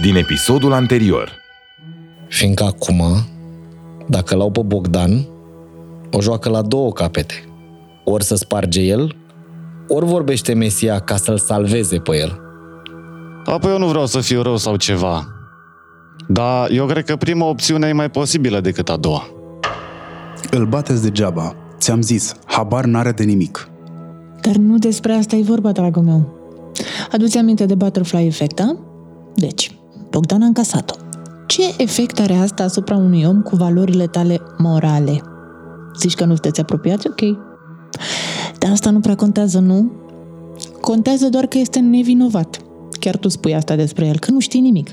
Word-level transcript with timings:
din 0.00 0.16
episodul 0.16 0.72
anterior. 0.72 1.32
Fiindcă 2.28 2.64
acum, 2.64 3.02
dacă 4.08 4.34
l-au 4.34 4.50
pe 4.50 4.60
Bogdan, 4.62 5.26
o 6.12 6.20
joacă 6.20 6.48
la 6.48 6.62
două 6.62 6.92
capete. 6.92 7.34
Ori 8.04 8.24
să 8.24 8.34
sparge 8.34 8.80
el, 8.80 9.16
ori 9.88 10.06
vorbește 10.06 10.54
Mesia 10.54 10.98
ca 10.98 11.16
să-l 11.16 11.38
salveze 11.38 11.98
pe 11.98 12.16
el. 12.16 12.40
Apoi 13.44 13.70
eu 13.70 13.78
nu 13.78 13.86
vreau 13.86 14.06
să 14.06 14.20
fiu 14.20 14.42
rău 14.42 14.56
sau 14.56 14.76
ceva. 14.76 15.26
Dar 16.28 16.70
eu 16.70 16.86
cred 16.86 17.04
că 17.04 17.16
prima 17.16 17.46
opțiune 17.46 17.88
e 17.88 17.92
mai 17.92 18.10
posibilă 18.10 18.60
decât 18.60 18.88
a 18.88 18.96
doua. 18.96 19.28
Îl 20.50 20.66
bateți 20.66 21.02
degeaba. 21.02 21.54
Ți-am 21.78 22.02
zis, 22.02 22.34
habar 22.44 22.84
n-are 22.84 23.12
de 23.12 23.24
nimic. 23.24 23.68
Dar 24.40 24.54
nu 24.54 24.78
despre 24.78 25.12
asta 25.12 25.36
e 25.36 25.42
vorba, 25.42 25.72
dragul 25.72 26.02
meu. 26.02 26.38
Aduți 27.12 27.38
aminte 27.38 27.66
de 27.66 27.74
Butterfly 27.74 28.26
Effect, 28.26 28.54
da? 28.54 28.76
Deci, 29.34 29.69
Bogdan 30.10 30.42
a 30.42 30.46
încasat-o. 30.46 30.94
Ce 31.46 31.74
efect 31.76 32.20
are 32.20 32.34
asta 32.34 32.62
asupra 32.62 32.96
unui 32.96 33.24
om 33.24 33.42
cu 33.42 33.56
valorile 33.56 34.06
tale 34.06 34.40
morale? 34.58 35.22
Zici 35.98 36.14
că 36.14 36.24
nu 36.24 36.32
sunteți 36.32 36.60
apropiați? 36.60 37.06
Ok. 37.06 37.38
Dar 38.58 38.70
asta 38.70 38.90
nu 38.90 39.00
prea 39.00 39.14
contează, 39.14 39.58
nu? 39.58 39.92
Contează 40.80 41.28
doar 41.28 41.46
că 41.46 41.58
este 41.58 41.78
nevinovat. 41.78 42.60
Chiar 43.00 43.16
tu 43.16 43.28
spui 43.28 43.54
asta 43.54 43.74
despre 43.76 44.06
el, 44.06 44.18
că 44.18 44.30
nu 44.30 44.40
știi 44.40 44.60
nimic. 44.60 44.90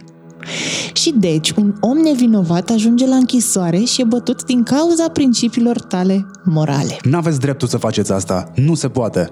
Și 0.94 1.14
deci, 1.16 1.52
un 1.52 1.76
om 1.82 1.98
nevinovat 1.98 2.70
ajunge 2.70 3.08
la 3.08 3.16
închisoare 3.16 3.80
și 3.80 4.02
e 4.02 4.04
bătut 4.04 4.46
din 4.46 4.64
cauza 4.64 5.10
principiilor 5.10 5.82
tale 5.82 6.26
morale. 6.44 6.98
N-aveți 7.04 7.40
dreptul 7.40 7.68
să 7.68 7.78
faceți 7.78 8.12
asta. 8.12 8.52
Nu 8.56 8.74
se 8.74 8.90
poate. 8.90 9.32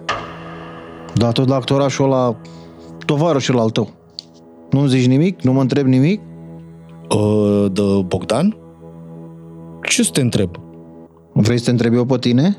Dar 1.14 1.32
tot 1.32 1.48
la 1.48 1.56
actorașul 1.56 2.06
ăla, 2.06 2.36
tovarășul 3.06 3.60
al 3.60 3.70
tău. 3.70 4.05
Nu-mi 4.76 4.90
zici 4.90 5.08
nimic? 5.08 5.42
Nu 5.42 5.54
mă 5.54 5.62
întreb 5.62 5.86
nimic? 5.86 6.22
Uh, 7.10 7.66
de 7.72 7.82
Bogdan? 8.06 8.58
Ce 9.90 10.04
să 10.04 10.10
te 10.14 10.22
întreb? 10.22 10.50
Vrei 11.34 11.58
să 11.58 11.64
te 11.64 11.70
întreb 11.70 11.94
eu 11.94 12.06
pe 12.06 12.18
tine? 12.18 12.58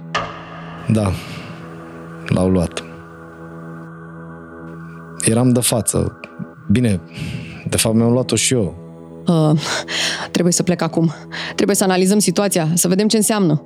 Da, 0.92 1.12
l-au 2.28 2.48
luat. 2.48 2.84
Eram 5.24 5.52
de 5.52 5.60
față. 5.60 6.20
Bine, 6.70 7.00
de 7.68 7.76
fapt 7.76 7.94
mi-am 7.94 8.12
luat-o 8.12 8.36
și 8.36 8.54
eu. 8.54 8.74
Uh, 9.26 9.60
trebuie 10.30 10.52
să 10.52 10.62
plec 10.62 10.82
acum. 10.82 11.12
Trebuie 11.54 11.76
să 11.76 11.84
analizăm 11.84 12.18
situația, 12.18 12.68
să 12.74 12.88
vedem 12.88 13.08
ce 13.08 13.16
înseamnă. 13.16 13.60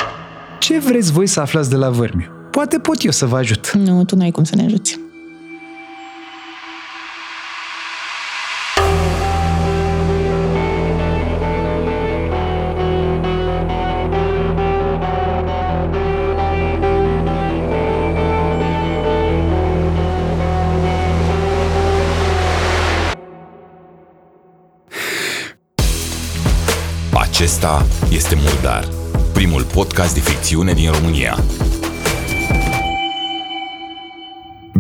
Ce 0.59 0.79
vreți 0.79 1.12
voi 1.12 1.27
să 1.27 1.41
aflați 1.41 1.70
de 1.70 1.77
la 1.77 1.91
vârmiu? 1.91 2.27
Poate 2.51 2.79
pot 2.79 3.05
eu 3.05 3.11
să 3.11 3.27
vă 3.27 3.37
ajut. 3.37 3.73
Nu, 3.73 4.05
tu 4.05 4.17
n-ai 4.17 4.31
cum 4.31 4.45
să 4.45 4.57
ne 4.57 4.64
ajuți. 4.64 5.01
Este 28.11 28.34
Murdar, 28.34 28.89
primul 29.33 29.64
podcast 29.64 30.14
de 30.14 30.20
ficțiune 30.20 30.72
din 30.72 30.91
România. 30.91 31.39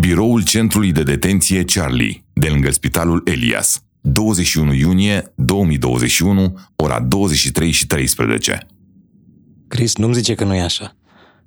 Biroul 0.00 0.44
Centrului 0.44 0.92
de 0.92 1.02
Detenție 1.02 1.64
Charlie, 1.64 2.24
de 2.32 2.48
lângă 2.48 2.70
Spitalul 2.70 3.22
Elias, 3.24 3.82
21 4.00 4.72
iunie 4.72 5.32
2021, 5.34 6.58
ora 6.76 7.00
23 7.00 7.70
și 7.70 7.86
13. 7.86 8.66
Chris, 9.68 9.96
nu-mi 9.96 10.14
zice 10.14 10.34
că 10.34 10.44
nu 10.44 10.54
e 10.54 10.60
așa. 10.60 10.96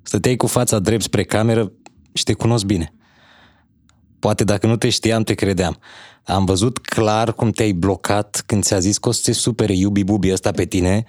Stăteai 0.02 0.36
cu 0.36 0.46
fața 0.46 0.78
drept 0.78 1.02
spre 1.02 1.22
cameră 1.22 1.72
și 2.12 2.24
te 2.24 2.32
cunosc 2.32 2.64
bine. 2.64 2.92
Poate 4.18 4.44
dacă 4.44 4.66
nu 4.66 4.76
te 4.76 4.88
știam, 4.88 5.22
te 5.22 5.34
credeam. 5.34 5.78
Am 6.24 6.44
văzut 6.44 6.78
clar 6.78 7.32
cum 7.32 7.50
te-ai 7.50 7.72
blocat 7.72 8.42
când 8.46 8.64
ți-a 8.64 8.78
zis 8.78 8.98
că 8.98 9.08
o 9.08 9.12
să 9.12 9.22
se 9.22 9.32
supere 9.32 9.76
iubi 9.76 10.04
bubi 10.04 10.32
ăsta 10.32 10.50
pe 10.50 10.64
tine, 10.64 11.04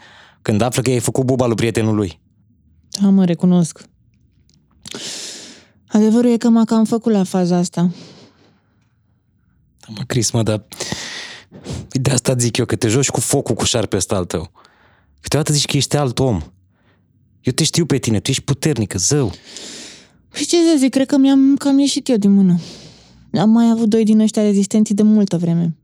când 0.46 0.62
află 0.62 0.82
că 0.82 0.90
ai 0.90 1.00
făcut 1.00 1.26
buba 1.26 1.46
lui 1.46 1.56
prietenul 1.56 1.96
lui. 1.96 2.20
Da, 3.02 3.10
mă 3.10 3.26
recunosc. 3.26 3.82
Adevărul 5.88 6.32
e 6.32 6.38
că 6.38 6.50
m-a 6.50 6.66
cam 6.66 6.86
făcut 6.86 7.12
la 7.12 7.24
faza 7.24 7.58
asta. 7.58 7.82
Da, 9.80 9.88
mă, 9.88 10.04
Chris, 10.08 10.32
mă, 10.32 10.44
dar... 10.44 10.66
De 11.90 12.12
asta 12.12 12.36
zic 12.38 12.58
eu, 12.58 12.66
că 12.66 12.76
te 12.76 12.88
joci 12.88 13.10
cu 13.10 13.20
focul 13.20 13.56
cu 13.56 13.64
șarpe 13.64 13.96
ăsta 13.96 14.16
al 14.16 14.26
tău. 14.26 14.52
Câteodată 15.20 15.54
zici 15.54 15.66
că 15.66 15.78
ești 15.78 15.98
alt 15.98 16.20
om. 16.20 16.42
Eu 17.42 17.54
te 17.54 17.64
știu 17.64 17.86
pe 17.86 17.98
tine, 17.98 18.20
tu 18.20 18.30
ești 18.30 18.44
puternică, 18.44 18.98
zău. 18.98 19.32
Și 20.34 20.46
ce 20.46 20.56
să 20.56 20.76
zic, 20.78 20.92
cred 20.92 21.08
că 21.08 21.18
mi-am 21.18 21.56
cam 21.56 21.80
ieșit 21.80 22.10
eu 22.10 22.18
din 22.18 22.32
mână. 22.32 22.60
Am 23.34 23.50
mai 23.50 23.70
avut 23.70 23.90
doi 23.90 24.04
din 24.04 24.20
ăștia 24.20 24.42
rezistenți 24.42 24.94
de 24.94 25.04
multă 25.04 25.38
vreme. 25.38 25.76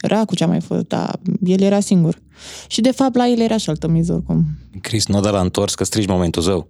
Racu 0.00 0.34
ce-a 0.34 0.46
mai 0.46 0.60
fost, 0.60 0.86
dar 0.86 1.20
el 1.44 1.60
era 1.60 1.80
singur. 1.80 2.22
Și 2.66 2.80
de 2.80 2.90
fapt 2.90 3.14
la 3.14 3.28
el 3.28 3.40
era 3.40 3.56
și 3.56 3.70
altă 3.70 3.88
miză 3.88 4.12
oricum. 4.12 4.44
Chris, 4.80 5.06
nu 5.06 5.20
da 5.20 5.30
la 5.30 5.40
întors 5.40 5.74
că 5.74 5.84
strici 5.84 6.06
momentul 6.06 6.42
zău. 6.42 6.68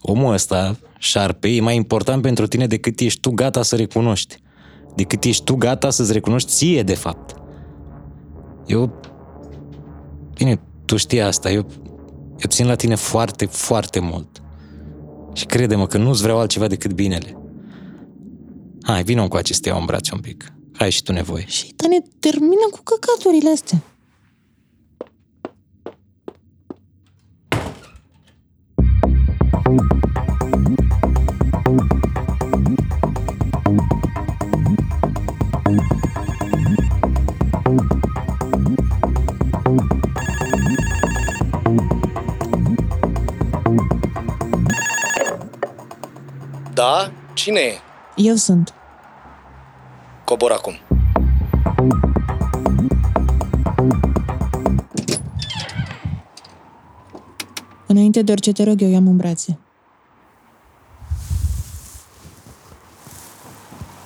Omul 0.00 0.32
ăsta, 0.32 0.76
șarpe, 0.98 1.48
e 1.48 1.60
mai 1.60 1.76
important 1.76 2.22
pentru 2.22 2.46
tine 2.46 2.66
decât 2.66 3.00
ești 3.00 3.20
tu 3.20 3.30
gata 3.30 3.62
să 3.62 3.76
recunoști. 3.76 4.36
Decât 4.94 5.24
ești 5.24 5.44
tu 5.44 5.54
gata 5.54 5.90
să-ți 5.90 6.12
recunoști 6.12 6.50
ție, 6.50 6.82
de 6.82 6.94
fapt. 6.94 7.34
Eu... 8.66 9.00
Bine, 10.34 10.60
tu 10.84 10.96
știi 10.96 11.20
asta, 11.20 11.50
eu... 11.50 11.66
Eu 12.28 12.48
țin 12.48 12.66
la 12.66 12.74
tine 12.74 12.94
foarte, 12.94 13.46
foarte 13.46 14.00
mult. 14.00 14.42
Și 15.32 15.46
crede-mă 15.46 15.86
că 15.86 15.98
nu-ți 15.98 16.22
vreau 16.22 16.38
altceva 16.38 16.66
decât 16.66 16.92
binele. 16.92 17.38
Hai, 18.82 19.02
vină 19.02 19.28
cu 19.28 19.36
acestea 19.36 19.76
în 19.76 19.84
brațe 19.84 20.10
un 20.14 20.20
pic. 20.20 20.55
Hai 20.78 20.90
și 20.90 21.02
tu 21.02 21.12
nevoie. 21.12 21.46
Și 21.46 21.74
ne 21.88 21.98
termină 22.20 22.68
cu 22.70 22.80
căcaturile 22.82 23.50
astea. 23.50 23.82
Da? 46.74 47.12
Cine 47.34 47.60
e? 47.60 47.78
Eu 48.16 48.34
sunt. 48.34 48.74
Cobor 50.26 50.50
acum. 50.50 50.72
Înainte 57.86 58.22
de 58.22 58.32
orice 58.32 58.52
te 58.52 58.64
rog, 58.64 58.80
eu 58.80 58.88
i-am 58.88 59.06
în 59.06 59.16
brațe. 59.16 59.58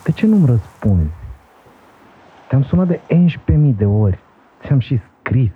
De 0.04 0.12
ce 0.12 0.26
nu-mi 0.26 0.47
răspunzi? 0.47 1.10
Te-am 2.48 2.64
sunat 2.64 2.88
de 2.88 3.00
11.000 3.48 3.76
de 3.76 3.84
ori. 3.84 4.19
Ți-am 4.66 4.81
și 4.81 4.98
scris. 5.20 5.50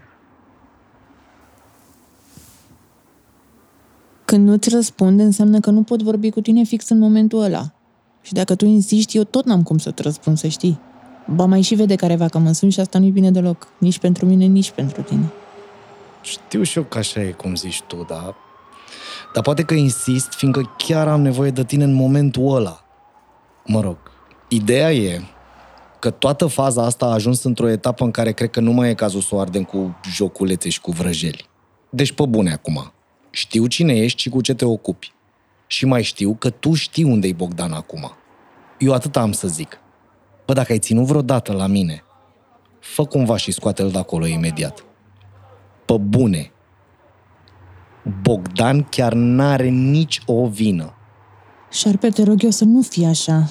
Când 4.24 4.48
nu-ți 4.48 4.68
răspund, 4.68 5.20
înseamnă 5.20 5.60
că 5.60 5.70
nu 5.70 5.82
pot 5.82 6.02
vorbi 6.02 6.30
cu 6.30 6.40
tine 6.40 6.62
fix 6.62 6.88
în 6.88 6.98
momentul 6.98 7.42
ăla. 7.42 7.73
Și 8.24 8.32
dacă 8.32 8.54
tu 8.54 8.64
insisti, 8.64 9.16
eu 9.16 9.24
tot 9.24 9.44
n-am 9.44 9.62
cum 9.62 9.78
să-ți 9.78 10.02
răspund, 10.02 10.38
să 10.38 10.48
știi. 10.48 10.80
Ba 11.26 11.44
mai 11.44 11.60
și 11.60 11.74
vede 11.74 11.94
careva 11.94 12.28
că 12.28 12.38
mă 12.38 12.52
sun 12.52 12.70
și 12.70 12.80
asta 12.80 12.98
nu-i 12.98 13.10
bine 13.10 13.30
deloc. 13.30 13.68
Nici 13.78 13.98
pentru 13.98 14.26
mine, 14.26 14.44
nici 14.44 14.70
pentru 14.70 15.02
tine. 15.02 15.32
Știu 16.22 16.62
și 16.62 16.78
eu 16.78 16.84
că 16.84 16.98
așa 16.98 17.20
e 17.20 17.30
cum 17.30 17.54
zici 17.54 17.82
tu, 17.82 18.04
dar... 18.08 18.34
Dar 19.34 19.42
poate 19.42 19.62
că 19.62 19.74
insist, 19.74 20.32
fiindcă 20.32 20.74
chiar 20.76 21.08
am 21.08 21.20
nevoie 21.20 21.50
de 21.50 21.64
tine 21.64 21.84
în 21.84 21.94
momentul 21.94 22.54
ăla. 22.54 22.84
Mă 23.66 23.80
rog, 23.80 23.96
ideea 24.48 24.92
e 24.92 25.22
că 25.98 26.10
toată 26.10 26.46
faza 26.46 26.84
asta 26.84 27.06
a 27.06 27.12
ajuns 27.12 27.42
într-o 27.42 27.68
etapă 27.68 28.04
în 28.04 28.10
care 28.10 28.32
cred 28.32 28.50
că 28.50 28.60
nu 28.60 28.72
mai 28.72 28.90
e 28.90 28.94
cazul 28.94 29.20
să 29.20 29.34
o 29.34 29.38
ardem 29.38 29.64
cu 29.64 29.96
joculețe 30.12 30.68
și 30.68 30.80
cu 30.80 30.90
vrăjeli. 30.90 31.48
Deci, 31.90 32.12
pe 32.12 32.26
bune 32.26 32.52
acum. 32.52 32.92
Știu 33.30 33.66
cine 33.66 33.92
ești 33.92 34.20
și 34.20 34.28
cu 34.28 34.40
ce 34.40 34.54
te 34.54 34.64
ocupi. 34.64 35.13
Și 35.74 35.86
mai 35.86 36.02
știu 36.02 36.34
că 36.34 36.50
tu 36.50 36.74
știi 36.74 37.04
unde 37.04 37.28
e 37.28 37.32
Bogdan 37.32 37.72
acum. 37.72 38.12
Eu 38.78 38.92
atât 38.92 39.16
am 39.16 39.32
să 39.32 39.48
zic. 39.48 39.78
Bă, 40.46 40.52
dacă 40.52 40.72
ai 40.72 40.78
ținut 40.78 41.06
vreodată 41.06 41.52
la 41.52 41.66
mine, 41.66 42.04
fă 42.80 43.04
cumva 43.04 43.36
și 43.36 43.52
scoate-l 43.52 43.90
de 43.90 43.98
acolo 43.98 44.26
imediat. 44.26 44.84
Pe 45.84 45.96
bune. 45.96 46.52
Bogdan 48.22 48.82
chiar 48.82 49.12
n-are 49.12 49.68
nici 49.68 50.20
o 50.26 50.46
vină. 50.46 50.94
Șarpe, 51.70 52.08
te 52.08 52.22
rog 52.22 52.42
eu 52.42 52.50
să 52.50 52.64
nu 52.64 52.82
fii 52.82 53.04
așa. 53.04 53.50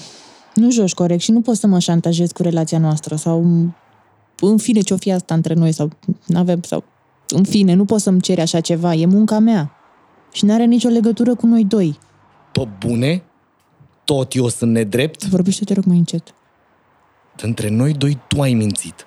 Nu 0.54 0.70
joci 0.70 0.94
corect 0.94 1.20
și 1.20 1.30
nu 1.30 1.40
poți 1.40 1.60
să 1.60 1.66
mă 1.66 1.78
șantajezi 1.78 2.32
cu 2.32 2.42
relația 2.42 2.78
noastră 2.78 3.16
sau 3.16 3.44
în 4.40 4.58
fine 4.58 4.80
ce-o 4.80 4.96
fi 4.96 5.12
asta 5.12 5.34
între 5.34 5.54
noi 5.54 5.72
sau 5.72 5.90
nu 6.26 6.38
avem 6.38 6.62
sau... 6.62 6.84
În 7.28 7.44
fine, 7.44 7.74
nu 7.74 7.84
poți 7.84 8.02
să-mi 8.02 8.20
ceri 8.20 8.40
așa 8.40 8.60
ceva, 8.60 8.94
e 8.94 9.06
munca 9.06 9.38
mea. 9.38 9.70
Și 10.32 10.44
n-are 10.44 10.64
nicio 10.64 10.88
legătură 10.88 11.34
cu 11.34 11.46
noi 11.46 11.64
doi. 11.64 11.98
Pe 12.54 12.68
bune? 12.86 13.22
Tot 14.04 14.34
eu 14.34 14.48
sunt 14.48 14.72
nedrept? 14.72 15.24
Vorbește, 15.24 15.64
te 15.64 15.74
rog, 15.74 15.84
mai 15.84 15.96
încet. 15.96 16.34
Între 17.42 17.68
noi 17.68 17.92
doi 17.92 18.18
tu 18.28 18.40
ai 18.40 18.54
mințit. 18.54 19.06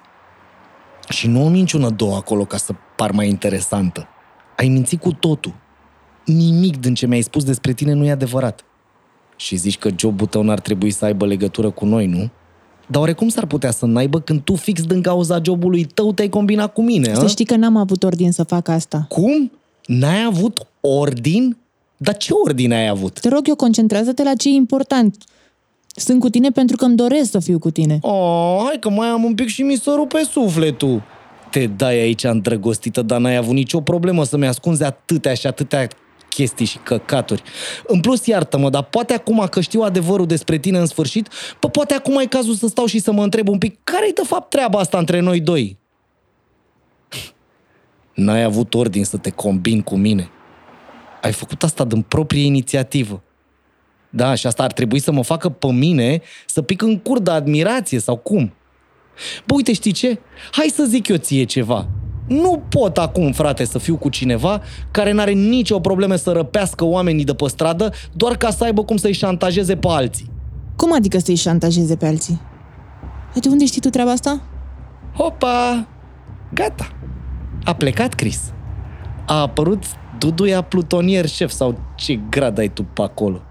Și 1.10 1.28
nu 1.28 1.46
o 1.46 1.50
minciună 1.50 1.90
două 1.90 2.16
acolo 2.16 2.46
ca 2.46 2.58
să 2.58 2.74
par 2.96 3.12
mai 3.12 3.28
interesantă. 3.28 4.08
Ai 4.58 4.68
mințit 4.68 5.00
cu 5.02 5.12
totul. 5.12 5.54
Nimic 6.26 6.78
din 6.80 6.94
ce 6.94 7.06
mi-ai 7.06 7.22
spus 7.22 7.44
despre 7.44 7.74
tine 7.74 7.94
nu 7.94 8.06
e 8.06 8.12
adevărat. 8.12 8.66
Și 9.36 9.56
zici 9.56 9.78
că 9.78 9.90
jobul 9.98 10.28
tău 10.28 10.42
n-ar 10.44 10.60
trebui 10.60 10.92
să 10.92 11.06
aibă 11.06 11.26
legătură 11.26 11.70
cu 11.70 11.86
noi, 11.86 12.06
nu? 12.06 12.30
Dar 12.88 13.02
oare 13.02 13.14
cum 13.14 13.30
s-ar 13.30 13.46
putea 13.46 13.72
să 13.72 13.86
n-aibă 13.86 14.20
când 14.20 14.42
tu 14.42 14.56
fix 14.56 14.84
din 14.84 15.02
cauza 15.02 15.40
jobului 15.44 15.84
tău 15.86 16.14
te-ai 16.14 16.30
combinat 16.30 16.74
cu 16.74 16.82
mine, 16.82 17.14
Să 17.14 17.24
a? 17.24 17.28
știi 17.28 17.46
că 17.46 17.56
n-am 17.56 17.76
avut 17.76 18.04
ordin 18.04 18.32
să 18.32 18.44
fac 18.44 18.68
asta. 18.68 19.06
Cum? 19.10 19.52
N-ai 19.86 20.24
avut 20.24 20.68
ordin? 20.82 21.58
Dar 21.98 22.18
ce 22.18 22.34
ordine 22.34 22.76
ai 22.76 22.88
avut? 22.88 23.20
Te 23.20 23.30
rog 23.30 23.48
eu, 23.48 23.56
concentrează-te 23.56 24.24
la 24.24 24.34
ce 24.34 24.50
e 24.50 24.52
important. 24.52 25.16
Sunt 25.96 26.20
cu 26.20 26.30
tine 26.30 26.50
pentru 26.50 26.76
că 26.76 26.86
îmi 26.86 26.96
doresc 26.96 27.32
să 27.32 27.40
fiu 27.40 27.60
cu 27.60 27.72
tine. 27.72 28.00
Oh, 28.02 28.62
hai 28.66 28.78
că 28.80 28.90
mai 28.90 29.08
am 29.08 29.24
un 29.24 29.36
pic 29.36 29.48
și 29.48 29.62
mi 29.62 29.76
s-a 29.76 29.96
rupt 29.96 30.14
pe 30.14 30.24
sufletul. 30.32 31.04
Te 31.52 31.68
dai 31.68 32.00
aici 32.00 32.24
îndrăgostită, 32.24 33.02
dar 33.02 33.20
n-ai 33.20 33.36
avut 33.36 33.54
nicio 33.54 33.82
problemă 33.82 34.24
să-mi 34.24 34.48
ascunzi 34.48 34.84
atâtea 34.84 35.34
și 35.34 35.48
atâtea 35.48 35.88
chestii 36.30 36.66
și 36.66 36.78
căcaturi. 36.78 37.44
În 37.88 38.00
plus, 38.00 38.26
iartă-mă, 38.26 38.70
dar 38.70 38.84
poate 38.84 39.14
acum 39.14 39.48
că 39.50 39.62
știu 39.62 39.82
adevărul 39.82 40.26
despre 40.26 40.58
tine 40.58 40.78
în 40.78 40.86
sfârșit, 40.86 41.30
pă, 41.60 41.68
poate 41.68 41.94
acum 41.94 42.18
e 42.20 42.26
cazul 42.26 42.54
să 42.54 42.68
stau 42.68 42.86
și 42.86 43.00
să 43.00 43.12
mă 43.12 43.24
întreb 43.24 43.48
un 43.48 43.58
pic 43.58 43.80
care-i 43.84 44.14
de 44.14 44.22
fapt 44.26 44.50
treaba 44.50 44.80
asta 44.80 44.98
între 44.98 45.20
noi 45.20 45.40
doi? 45.40 45.78
N-ai 48.14 48.44
avut 48.44 48.74
ordin 48.74 49.06
să 49.06 49.18
te 49.18 49.30
combini 49.30 49.84
cu 49.84 49.96
mine. 49.96 50.30
Ai 51.28 51.34
făcut 51.34 51.64
asta 51.64 51.84
din 51.84 52.02
proprie 52.02 52.46
inițiativă. 52.46 53.24
Da, 54.10 54.36
și 54.36 54.48
asta 54.48 54.64
ar 54.64 54.74
trebui 54.74 55.00
să 55.00 55.12
mă 55.12 55.24
facă 55.24 55.50
pe 55.50 55.72
mine 55.72 56.22
să 56.46 56.62
pic 56.62 56.82
în 56.82 56.98
cur 56.98 57.20
de 57.20 57.32
admirație 57.32 58.00
sau 58.00 58.16
cum? 58.16 58.54
Bă, 59.46 59.54
uite, 59.54 59.74
știi 59.74 59.92
ce? 59.92 60.20
Hai 60.52 60.72
să 60.74 60.84
zic 60.84 61.08
eu 61.08 61.16
ție 61.16 61.44
ceva. 61.44 61.88
Nu 62.28 62.64
pot 62.70 62.98
acum, 62.98 63.32
frate, 63.32 63.66
să 63.66 63.78
fiu 63.78 63.98
cu 63.98 64.10
cineva 64.10 64.62
care 64.92 65.12
n-are 65.12 65.32
nicio 65.32 65.80
problemă 65.80 66.16
să 66.16 66.32
răpească 66.32 66.86
oamenii 66.86 67.24
de 67.24 67.34
pe 67.34 67.48
stradă 67.48 67.94
doar 68.14 68.38
ca 68.38 68.50
să 68.50 68.64
aibă 68.64 68.84
cum 68.84 68.98
să-i 68.98 69.14
șantajeze 69.14 69.76
pe 69.76 69.88
alții. 69.88 70.32
Cum 70.76 70.94
adică 70.94 71.18
să-i 71.20 71.36
șantajeze 71.36 71.96
pe 71.96 72.06
alții? 72.06 72.42
De 73.34 73.50
unde 73.50 73.66
știi 73.66 73.82
tu 73.82 73.90
treaba 73.90 74.12
asta? 74.12 74.42
Hopa! 75.18 75.88
Gata! 76.54 76.92
A 77.64 77.74
plecat 77.74 78.14
Chris. 78.14 78.40
A 79.26 79.42
apărut 79.42 79.84
Duduia 80.18 80.62
plutonier 80.62 81.26
șef 81.26 81.52
sau 81.52 81.80
ce 81.96 82.20
grad 82.30 82.58
ai 82.58 82.70
tu 82.70 82.84
pe 82.84 83.02
acolo. 83.02 83.42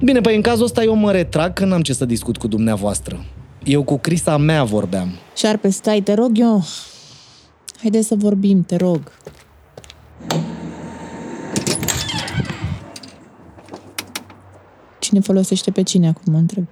Bine, 0.00 0.20
păi 0.20 0.34
în 0.36 0.42
cazul 0.42 0.64
ăsta 0.64 0.82
eu 0.82 0.94
mă 0.94 1.12
retrag 1.12 1.52
că 1.52 1.64
n-am 1.64 1.82
ce 1.82 1.92
să 1.92 2.04
discut 2.04 2.36
cu 2.36 2.46
dumneavoastră. 2.46 3.24
Eu 3.64 3.82
cu 3.82 3.98
Crisa 3.98 4.36
mea 4.36 4.64
vorbeam. 4.64 5.08
Șarpe, 5.36 5.68
stai, 5.68 6.00
te 6.00 6.14
rog 6.14 6.38
eu. 6.38 6.64
Haide 7.80 8.02
să 8.02 8.14
vorbim, 8.14 8.62
te 8.62 8.76
rog. 8.76 9.12
Cine 14.98 15.20
folosește 15.20 15.70
pe 15.70 15.82
cine 15.82 16.08
acum, 16.08 16.32
mă 16.32 16.38
întreb. 16.38 16.64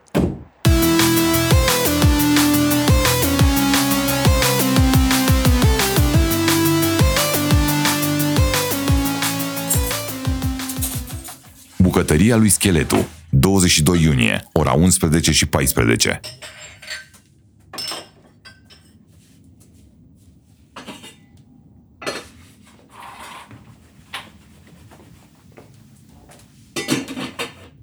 Bucătăria 11.95 12.37
lui 12.37 12.49
Scheletu, 12.49 12.97
22 13.31 14.03
iunie, 14.03 14.49
ora 14.53 14.73
11 14.73 15.33
și 15.33 15.47
14. 15.47 16.21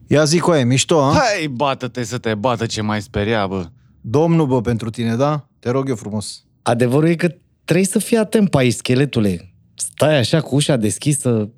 Ia 0.07 0.23
zi 0.23 0.39
cu 0.39 0.51
aia, 0.51 0.65
mișto, 0.65 1.01
a? 1.01 1.13
Hai, 1.13 1.47
bată-te 1.47 2.03
să 2.03 2.17
te 2.17 2.35
bată 2.35 2.65
ce 2.65 2.81
mai 2.81 3.01
speria, 3.01 3.47
bă. 3.47 3.65
Domnul, 4.01 4.47
bă, 4.47 4.61
pentru 4.61 4.89
tine, 4.89 5.15
da? 5.15 5.47
Te 5.59 5.69
rog 5.69 5.89
eu 5.89 5.95
frumos. 5.95 6.43
Adevărul 6.61 7.09
e 7.09 7.15
că 7.15 7.35
trebuie 7.63 7.85
să 7.85 7.99
fii 7.99 8.17
atent 8.17 8.49
pe 8.49 8.57
aici, 8.57 8.73
scheletule. 8.73 9.53
Stai 9.75 10.17
așa 10.17 10.41
cu 10.41 10.55
ușa 10.55 10.75
deschisă, 10.75 11.49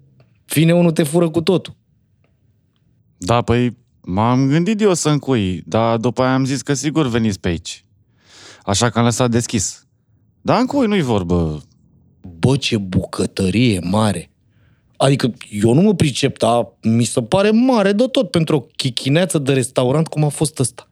vine 0.46 0.74
unul 0.74 0.92
te 0.92 1.04
fură 1.04 1.30
cu 1.30 1.42
totul. 1.42 1.82
Da, 3.26 3.42
păi 3.42 3.78
m-am 4.02 4.48
gândit 4.48 4.82
eu 4.82 4.94
să 4.94 5.10
încui, 5.10 5.64
dar 5.66 5.98
după 5.98 6.22
aia 6.22 6.34
am 6.34 6.46
zis 6.46 6.62
că 6.62 6.74
sigur 6.74 7.08
veniți 7.08 7.40
pe 7.40 7.48
aici. 7.48 7.86
Așa 8.64 8.90
că 8.90 9.00
am 9.00 9.06
lăsat 9.06 9.30
deschis. 9.30 9.88
Dar 10.42 10.60
încui 10.60 10.88
nu-i 10.88 11.02
vorbă. 11.02 11.62
Bă, 12.38 12.58
ce 12.58 12.78
bucătărie 12.78 13.80
mare! 13.84 14.32
Adică 14.98 15.34
eu 15.50 15.74
nu 15.74 15.82
mă 15.82 15.94
pricep, 15.94 16.38
dar 16.38 16.68
mi 16.82 17.04
se 17.04 17.22
pare 17.22 17.52
mare 17.52 17.92
de 17.92 18.04
tot 18.04 18.32
pentru 18.32 18.56
o 18.56 18.60
chichineață 18.76 19.38
de 19.38 19.54
restaurant 19.54 20.08
cum 20.08 20.24
a 20.24 20.28
fost 20.30 20.60
ăsta. 20.60 20.90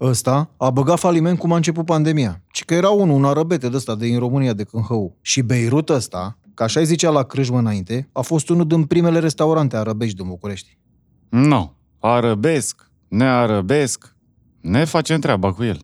Ăsta 0.00 0.50
a 0.56 0.70
băgat 0.70 0.98
faliment 0.98 1.38
cum 1.38 1.52
a 1.52 1.56
început 1.56 1.84
pandemia. 1.84 2.42
Și 2.52 2.64
că 2.64 2.74
era 2.74 2.88
unul, 2.88 3.16
un 3.16 3.24
arăbete 3.24 3.68
de 3.68 3.76
ăsta 3.76 3.94
de 3.94 4.06
în 4.06 4.18
România, 4.18 4.52
de 4.52 4.64
Câmhău. 4.64 5.16
Și 5.20 5.42
Beirut 5.42 5.88
ăsta, 5.88 6.38
ca 6.54 6.64
așa 6.64 6.82
zicea 6.82 7.10
la 7.10 7.22
crâșmă 7.22 7.58
înainte, 7.58 8.08
a 8.12 8.20
fost 8.20 8.48
unul 8.48 8.66
din 8.66 8.84
primele 8.84 9.18
restaurante 9.18 9.76
arăbești 9.76 10.16
din 10.16 10.26
București. 10.26 10.78
Nu. 11.30 11.74
Arăbesc, 11.98 12.90
nearăbesc, 13.08 14.16
ne 14.60 14.84
facem 14.84 15.20
treaba 15.20 15.52
cu 15.52 15.64
el. 15.64 15.80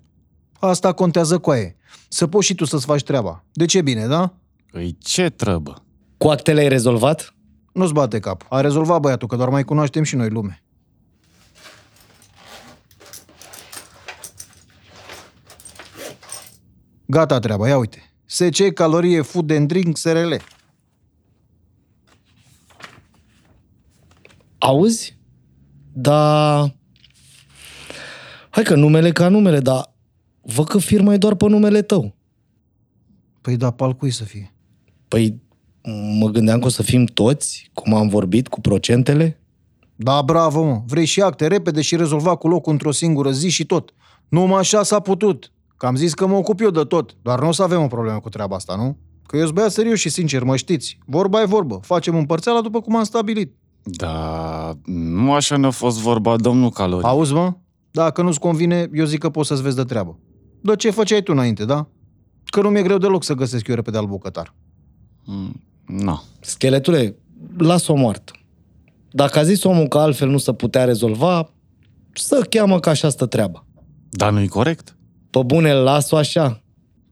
Asta 0.59 0.93
contează 0.93 1.39
cu 1.39 1.51
aia. 1.51 1.75
Să 2.09 2.27
poți 2.27 2.47
și 2.47 2.55
tu 2.55 2.65
să-ți 2.65 2.85
faci 2.85 3.03
treaba. 3.03 3.45
De 3.53 3.65
ce 3.65 3.83
bine, 3.83 4.07
da? 4.07 4.35
Păi 4.71 4.97
ce 5.01 5.31
trăbă? 5.31 5.85
Cu 6.17 6.29
actele 6.29 6.61
ai 6.61 6.69
rezolvat? 6.69 7.35
Nu-ți 7.73 7.93
bate 7.93 8.21
cap. 8.21 8.47
A 8.49 8.61
rezolvat 8.61 9.01
băiatul, 9.01 9.29
că 9.29 9.37
doar 9.37 9.49
mai 9.49 9.65
cunoaștem 9.65 10.03
și 10.03 10.17
noi 10.17 10.29
lume. 10.29 10.63
Gata 17.07 17.39
treaba, 17.39 17.69
ia 17.69 17.79
uite. 17.79 18.13
SC, 18.25 18.73
calorie, 18.75 19.21
food 19.21 19.51
and 19.51 19.69
drink, 19.69 19.97
SRL. 19.97 20.35
Auzi? 24.59 25.16
Da... 25.99 26.59
Hai 28.51 28.65
că 28.65 28.75
numele 28.75 29.13
ca 29.13 29.29
numele, 29.29 29.61
dar 29.61 29.95
văd 30.41 30.67
că 30.67 30.79
firma 30.79 31.13
e 31.13 31.17
doar 31.17 31.35
pe 31.35 31.49
numele 31.49 31.83
tău. 31.83 32.15
Păi 33.41 33.57
da, 33.57 33.71
pal 33.71 33.93
cui 33.93 34.11
să 34.11 34.25
fie? 34.25 34.55
Păi 35.09 35.41
mă 36.19 36.29
gândeam 36.29 36.59
că 36.61 36.67
o 36.67 36.69
să 36.69 36.83
fim 36.83 37.05
toți, 37.05 37.71
cum 37.73 37.95
am 37.95 38.09
vorbit, 38.09 38.49
cu 38.49 38.61
procentele. 38.61 39.41
Da, 39.95 40.23
bravo, 40.23 40.65
mă. 40.65 40.83
Vrei 40.87 41.05
și 41.05 41.23
acte 41.23 41.47
repede 41.47 41.83
și 41.83 41.97
rezolva 41.97 42.37
cu 42.37 42.49
locul 42.49 42.73
într-o 42.73 42.91
singură 42.91 43.31
zi 43.31 43.49
și 43.49 43.67
tot. 43.67 43.95
Numai 44.29 44.59
așa 44.59 44.83
s-a 44.83 45.01
putut. 45.01 45.53
Că 45.77 45.87
am 45.87 45.97
zis 45.97 46.15
că 46.15 46.27
mă 46.27 46.37
ocup 46.37 46.61
eu 46.61 46.71
de 46.71 46.83
tot. 46.83 47.17
Doar 47.23 47.41
nu 47.41 47.49
o 47.49 47.53
să 47.53 47.63
avem 47.63 47.83
o 47.83 47.87
problemă 47.87 48.21
cu 48.21 48.29
treaba 48.29 48.57
asta, 48.57 48.77
nu? 48.77 48.97
Că 49.27 49.37
eu 49.37 49.43
sunt 49.43 49.55
băiat 49.55 49.73
serios 49.73 49.99
și 49.99 50.09
sincer, 50.09 50.43
mă 50.43 50.57
știți. 50.57 50.99
Vorba 51.07 51.41
e 51.41 51.45
vorbă. 51.45 51.81
Facem 51.83 52.17
împărțeala 52.17 52.61
după 52.61 52.81
cum 52.81 52.97
am 52.97 53.05
stabilit. 53.05 53.55
Da, 53.89 54.73
nu 54.85 55.33
așa 55.33 55.57
ne-a 55.57 55.71
fost 55.71 55.99
vorba, 56.01 56.37
domnul 56.37 56.71
Calori. 56.71 57.05
Auzi, 57.05 57.33
mă? 57.33 57.55
Dacă 57.91 58.23
nu-ți 58.23 58.39
convine, 58.41 58.89
eu 58.93 59.05
zic 59.05 59.19
că 59.19 59.31
poți 59.31 59.49
să-ți 59.49 59.63
vezi 59.63 59.77
de 59.77 59.85
treabă. 59.85 60.19
De 60.61 60.77
ce 60.77 60.91
făceai 60.91 61.23
tu 61.23 61.33
înainte, 61.33 61.65
da? 61.65 61.89
Că 62.45 62.61
nu 62.63 62.69
mi-e 62.69 62.83
greu 62.83 62.99
deloc 62.99 63.25
să 63.25 63.35
găsesc 63.35 63.67
eu 63.67 63.75
repede 63.75 63.99
al 63.99 64.07
bucătar. 64.07 64.55
Mm, 65.25 65.63
Nu. 65.87 66.23
Scheletule, 66.41 67.17
las-o 67.59 67.95
moartă. 67.95 68.33
Dacă 69.11 69.39
a 69.39 69.43
zis 69.43 69.65
omul 69.65 69.87
că 69.89 69.99
altfel 69.99 70.29
nu 70.29 70.39
se 70.39 70.53
putea 70.53 70.85
rezolva, 70.85 71.51
să 72.13 72.47
cheamă 72.51 72.81
ca 72.81 72.91
așa 72.91 73.09
stă 73.09 73.27
treaba. 73.27 73.67
Dar 74.11 74.33
nu-i 74.33 74.49
corect. 74.49 74.97
Pe 75.31 75.43
bune, 75.43 75.73
las-o 75.75 76.17
așa. 76.17 76.63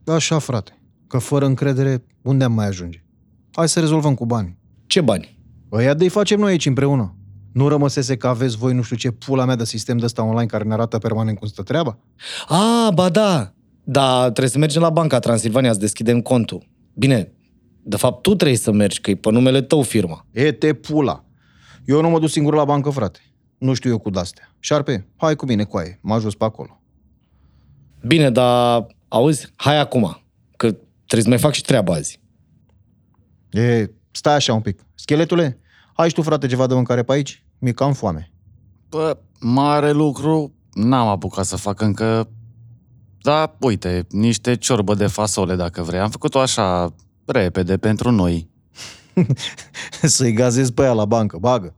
Așa, 0.05 0.39
frate. 0.39 0.79
Că 1.07 1.17
fără 1.17 1.45
încredere, 1.45 2.03
unde 2.21 2.43
am 2.43 2.51
mai 2.53 2.67
ajunge? 2.67 3.03
Hai 3.51 3.69
să 3.69 3.79
rezolvăm 3.79 4.13
cu 4.15 4.25
bani. 4.25 4.57
Ce 4.87 5.01
bani? 5.01 5.34
Ăia 5.71 5.93
de-i 5.93 6.09
facem 6.09 6.39
noi 6.39 6.51
aici 6.51 6.65
împreună. 6.65 7.15
Nu 7.53 7.67
rămăsese 7.67 8.17
că 8.17 8.27
aveți 8.27 8.57
voi 8.57 8.73
nu 8.73 8.81
știu 8.81 8.95
ce 8.95 9.11
pula 9.11 9.45
mea 9.45 9.55
de 9.55 9.65
sistem 9.65 9.97
de 9.97 10.05
ăsta 10.05 10.23
online 10.23 10.45
care 10.45 10.63
ne 10.63 10.73
arată 10.73 10.97
permanent 10.97 11.37
cum 11.37 11.47
stă 11.47 11.63
treaba? 11.63 11.97
A, 12.47 12.89
ba 12.93 13.09
da. 13.09 13.53
Da, 13.83 14.21
trebuie 14.23 14.49
să 14.49 14.57
mergem 14.57 14.81
la 14.81 14.89
Banca 14.89 15.19
Transilvania 15.19 15.73
să 15.73 15.79
deschidem 15.79 16.21
contul. 16.21 16.67
Bine, 16.93 17.31
de 17.83 17.97
fapt 17.97 18.21
tu 18.21 18.35
trebuie 18.35 18.57
să 18.57 18.71
mergi, 18.71 19.01
că 19.01 19.09
e 19.09 19.15
pe 19.15 19.31
numele 19.31 19.61
tău 19.61 19.81
firma. 19.81 20.25
E 20.31 20.51
te 20.51 20.73
pula. 20.73 21.25
Eu 21.85 22.01
nu 22.01 22.09
mă 22.09 22.19
duc 22.19 22.29
singur 22.29 22.53
la 22.53 22.65
bancă, 22.65 22.89
frate. 22.89 23.19
Nu 23.57 23.73
știu 23.73 23.89
eu 23.89 23.97
cu 23.97 24.09
de-astea. 24.09 24.55
Șarpe, 24.59 25.07
hai 25.17 25.35
cu 25.35 25.45
mine, 25.45 25.63
coaie. 25.63 25.99
M-a 26.01 26.15
ajuns 26.15 26.35
pe 26.35 26.43
acolo. 26.43 26.81
Bine, 28.07 28.29
dar 28.29 28.87
Auzi, 29.07 29.51
hai 29.55 29.79
acum, 29.79 30.21
că 30.57 30.71
trebuie 31.05 31.21
să 31.21 31.29
mai 31.29 31.37
fac 31.37 31.53
și 31.53 31.61
treaba 31.61 31.93
azi. 31.93 32.21
E, 33.51 33.89
stai 34.15 34.35
așa 34.35 34.53
un 34.53 34.61
pic. 34.61 34.85
Scheletule, 34.95 35.59
ai 35.95 36.07
și 36.07 36.13
tu, 36.13 36.21
frate, 36.21 36.47
ceva 36.47 36.67
de 36.67 36.73
mâncare 36.73 37.03
pe 37.03 37.11
aici? 37.11 37.45
Mi-e 37.59 37.71
cam 37.71 37.93
foame. 37.93 38.31
Bă, 38.89 39.17
mare 39.39 39.91
lucru 39.91 40.53
n-am 40.73 41.07
apucat 41.07 41.45
să 41.45 41.55
fac 41.55 41.81
încă... 41.81 42.29
Da, 43.21 43.55
uite, 43.59 44.05
niște 44.09 44.55
ciorbă 44.55 44.95
de 44.95 45.07
fasole, 45.07 45.55
dacă 45.55 45.81
vrei. 45.81 45.99
Am 45.99 46.09
făcut-o 46.09 46.39
așa 46.39 46.95
repede 47.25 47.77
pentru 47.77 48.11
noi. 48.11 48.49
Să-i 50.01 50.33
gazezi 50.33 50.73
pe 50.73 50.81
ea 50.81 50.93
la 50.93 51.05
bancă, 51.05 51.37
bagă. 51.37 51.75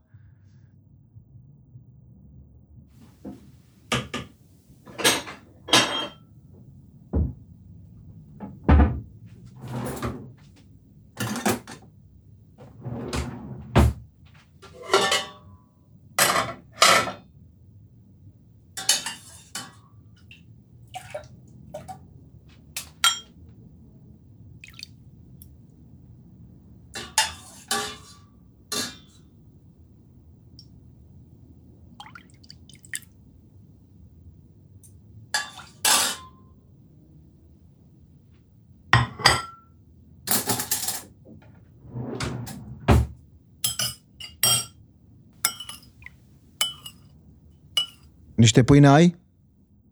Niște 48.37 48.63
pâine 48.63 48.87
ai? 48.87 49.15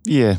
E. 0.04 0.38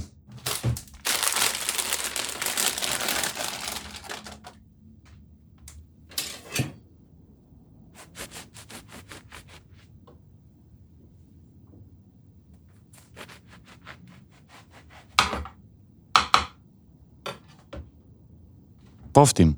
Poftim. 19.10 19.54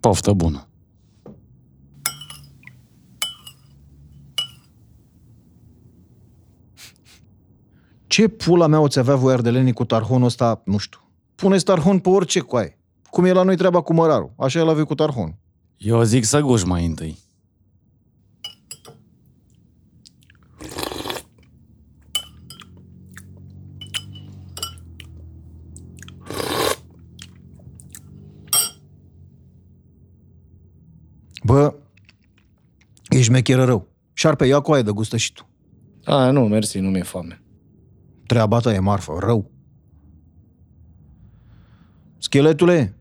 Poftă 0.00 0.32
bună. 0.32 0.67
Ce 8.18 8.28
pula 8.28 8.66
mea 8.66 8.80
o 8.80 8.88
ți 8.88 8.98
avea 8.98 9.14
voi 9.14 9.32
ardelenii 9.32 9.72
cu 9.72 9.84
tarhonul 9.84 10.26
ăsta, 10.26 10.62
nu 10.64 10.76
știu. 10.76 11.00
Pune 11.34 11.56
tarhon 11.56 11.98
pe 11.98 12.08
orice 12.08 12.40
coaie. 12.40 12.78
Cum 13.10 13.24
e 13.24 13.32
la 13.32 13.42
noi 13.42 13.56
treaba 13.56 13.80
cu 13.80 13.92
mărarul, 13.92 14.32
așa 14.38 14.58
e 14.58 14.62
la 14.62 14.72
voi 14.72 14.84
cu 14.84 14.94
tarhon. 14.94 15.38
Eu 15.76 16.02
zic 16.02 16.24
să 16.24 16.40
guși 16.40 16.66
mai 16.66 16.84
întâi. 16.86 17.18
Bă, 31.44 31.74
ești 33.08 33.24
șmecheră 33.24 33.64
rău. 33.64 33.86
Șarpe, 34.12 34.46
ia 34.46 34.60
coaie 34.60 34.82
de 34.82 34.90
gustă 34.90 35.16
și 35.16 35.32
tu. 35.32 35.48
A, 36.04 36.30
nu, 36.30 36.48
mersi, 36.48 36.78
nu 36.78 36.90
mi-e 36.90 37.02
foame. 37.02 37.42
Treaba 38.28 38.58
ta 38.58 38.74
e 38.74 38.78
marfă, 38.78 39.16
rău. 39.20 39.50
Scheletule, 42.18 42.96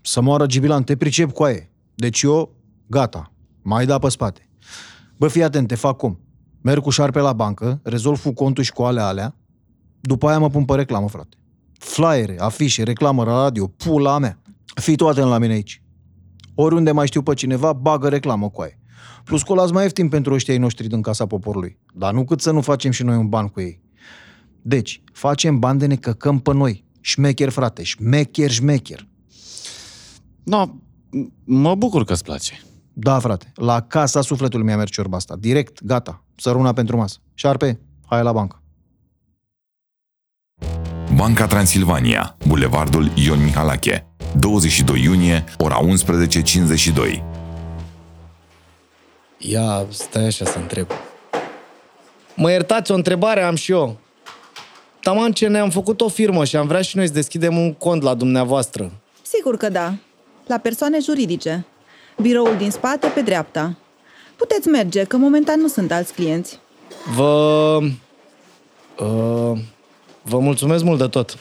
să 0.00 0.20
moară 0.20 0.46
Gibilan, 0.46 0.82
te 0.82 0.96
pricep 0.96 1.32
coaie. 1.32 1.72
Deci 1.94 2.22
eu, 2.22 2.54
gata, 2.86 3.32
mai 3.62 3.86
da 3.86 3.98
pe 3.98 4.08
spate. 4.08 4.48
Bă, 5.16 5.28
fii 5.28 5.42
atent, 5.42 5.68
te 5.68 5.74
fac 5.74 5.96
cum? 5.96 6.20
Merg 6.60 6.82
cu 6.82 6.90
șarpe 6.90 7.18
la 7.18 7.32
bancă, 7.32 7.80
rezolv 7.82 8.22
cu 8.22 8.32
contul 8.32 8.64
și 8.64 8.72
cu 8.72 8.82
alea 8.82 9.06
alea, 9.06 9.36
după 10.00 10.28
aia 10.28 10.38
mă 10.38 10.50
pun 10.50 10.64
pe 10.64 10.74
reclamă, 10.74 11.08
frate. 11.08 11.36
Flyere, 11.72 12.36
afișe, 12.38 12.82
reclamă 12.82 13.24
la 13.24 13.42
radio, 13.42 13.66
pula 13.66 14.18
mea. 14.18 14.42
Fii 14.74 14.96
tu 14.96 15.08
atent 15.08 15.28
la 15.28 15.38
mine 15.38 15.52
aici. 15.52 15.82
Oriunde 16.54 16.92
mai 16.92 17.06
știu 17.06 17.22
pe 17.22 17.34
cineva, 17.34 17.72
bagă 17.72 18.08
reclamă 18.08 18.50
cu 18.50 18.60
aia. 18.60 18.78
Plus 19.24 19.42
colați 19.42 19.72
mai 19.72 19.82
ieftin 19.82 20.08
pentru 20.08 20.34
ăștia 20.34 20.54
ai 20.54 20.60
noștri 20.60 20.88
din 20.88 21.02
casa 21.02 21.26
poporului. 21.26 21.78
Dar 21.94 22.12
nu 22.12 22.24
cât 22.24 22.40
să 22.40 22.50
nu 22.50 22.60
facem 22.60 22.90
și 22.90 23.02
noi 23.02 23.16
un 23.16 23.28
ban 23.28 23.48
cu 23.48 23.60
ei. 23.60 23.86
Deci, 24.62 25.02
facem 25.12 25.58
bani 25.58 25.78
de 25.78 25.86
ne 25.86 25.96
căcăm 25.96 26.38
pe 26.38 26.52
noi. 26.52 26.84
Șmecher, 27.00 27.48
frate, 27.48 27.82
șmecher, 27.82 28.50
șmecher. 28.50 29.06
No, 30.44 30.66
m- 30.66 31.32
mă 31.44 31.74
bucur 31.74 32.04
că-ți 32.04 32.24
place. 32.24 32.60
Da, 32.92 33.18
frate, 33.18 33.52
la 33.54 33.80
casa 33.80 34.20
sufletului 34.20 34.66
mi-a 34.66 34.76
mers 34.76 34.90
ciorba 34.90 35.16
asta. 35.16 35.36
Direct, 35.36 35.82
gata, 35.84 36.24
săruna 36.36 36.72
pentru 36.72 36.96
masă. 36.96 37.18
Șarpe, 37.34 37.80
hai 38.06 38.22
la 38.22 38.32
bancă. 38.32 38.62
Banca 41.16 41.46
Transilvania, 41.46 42.36
Bulevardul 42.46 43.10
Ion 43.14 43.44
Mihalache, 43.44 44.06
22 44.38 45.02
iunie, 45.02 45.44
ora 45.58 45.78
11.52. 45.80 47.22
Ia, 49.38 49.86
stai 49.90 50.24
așa 50.26 50.44
să 50.44 50.58
întreb. 50.58 50.86
Mă 52.36 52.50
iertați, 52.50 52.90
o 52.90 52.94
întrebare 52.94 53.42
am 53.42 53.54
și 53.54 53.70
eu. 53.72 53.98
Taman 55.00 55.32
ce 55.32 55.46
ne-am 55.46 55.70
făcut 55.70 56.00
o 56.00 56.08
firmă 56.08 56.44
și 56.44 56.56
am 56.56 56.66
vrea 56.66 56.82
și 56.82 56.96
noi 56.96 57.06
să 57.06 57.12
deschidem 57.12 57.56
un 57.56 57.74
cont 57.74 58.02
la 58.02 58.14
dumneavoastră. 58.14 58.92
Sigur 59.22 59.56
că 59.56 59.68
da. 59.68 59.94
La 60.46 60.58
persoane 60.58 60.98
juridice. 61.00 61.66
Biroul 62.20 62.56
din 62.56 62.70
spate, 62.70 63.06
pe 63.06 63.20
dreapta. 63.20 63.76
Puteți 64.36 64.68
merge, 64.68 65.04
că 65.04 65.16
momentan 65.16 65.60
nu 65.60 65.68
sunt 65.68 65.92
alți 65.92 66.12
clienți. 66.12 66.58
Vă... 67.14 67.78
Uh, 68.98 69.58
vă 70.22 70.38
mulțumesc 70.38 70.84
mult 70.84 70.98
de 70.98 71.06
tot. 71.06 71.38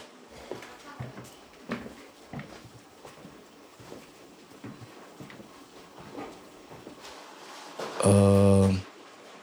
Uh, 8.06 8.70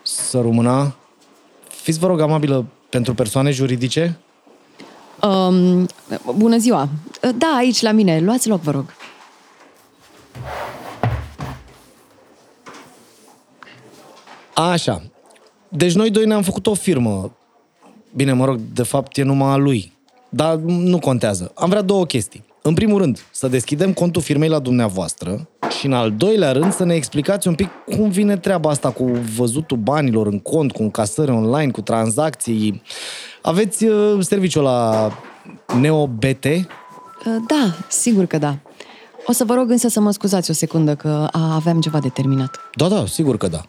să 0.03 0.41
rămână. 0.41 0.95
Fiți, 1.69 1.99
vă 1.99 2.07
rog, 2.07 2.21
amabilă 2.21 2.67
pentru 2.95 3.15
persoane 3.15 3.51
juridice? 3.51 4.19
Um, 5.23 5.87
bună 6.37 6.57
ziua! 6.57 6.89
Da, 7.21 7.55
aici, 7.57 7.81
la 7.81 7.91
mine. 7.91 8.21
Luați 8.21 8.49
loc, 8.49 8.61
vă 8.61 8.71
rog. 8.71 8.95
Așa. 14.55 15.03
Deci 15.69 15.95
noi 15.95 16.11
doi 16.11 16.25
ne-am 16.25 16.43
făcut 16.43 16.67
o 16.67 16.75
firmă. 16.75 17.37
Bine, 18.15 18.33
mă 18.33 18.45
rog, 18.45 18.61
de 18.73 18.83
fapt 18.83 19.17
e 19.17 19.23
numai 19.23 19.53
a 19.53 19.57
lui. 19.57 19.93
Dar 20.29 20.55
nu 20.67 20.99
contează. 20.99 21.53
Am 21.55 21.69
vrea 21.69 21.83
două 21.83 22.07
chestii. 22.07 22.45
În 22.63 22.75
primul 22.75 22.99
rând, 22.99 23.25
să 23.31 23.49
deschidem 23.49 23.93
contul 23.93 24.23
firmei 24.23 24.49
la 24.49 24.59
dumneavoastră 24.59 25.49
și 25.79 25.87
în 25.87 25.93
al 25.93 26.13
doilea 26.13 26.53
rând 26.53 26.73
să 26.73 26.85
ne 26.85 26.95
explicați 26.95 27.49
un 27.49 27.55
pic 27.55 27.69
cum 27.85 28.09
vine 28.09 28.37
treaba 28.37 28.71
asta 28.71 28.91
cu 28.91 29.05
văzutul 29.37 29.77
banilor 29.77 30.27
în 30.27 30.39
cont, 30.39 30.73
cu 30.73 30.83
încasări 30.83 31.31
online, 31.31 31.71
cu 31.71 31.81
tranzacții. 31.81 32.83
Aveți 33.43 33.85
uh, 33.85 34.17
serviciul 34.21 34.63
la 34.63 35.11
NeoBT? 35.81 36.45
Uh, 36.45 36.65
Da, 37.47 37.77
sigur 37.89 38.27
că 38.27 38.39
da. 38.39 38.59
O 39.27 39.33
să 39.33 39.45
vă 39.45 39.55
rog 39.55 39.71
însă 39.71 39.89
să 39.89 40.01
mă 40.01 40.11
scuzați 40.11 40.51
o 40.51 40.53
secundă, 40.53 40.95
că 40.95 41.29
a, 41.33 41.55
aveam 41.55 41.81
ceva 41.81 41.99
de 41.99 42.09
terminat. 42.09 42.61
Da, 42.75 42.89
da, 42.89 43.07
sigur 43.07 43.37
că 43.37 43.49
da. 43.49 43.61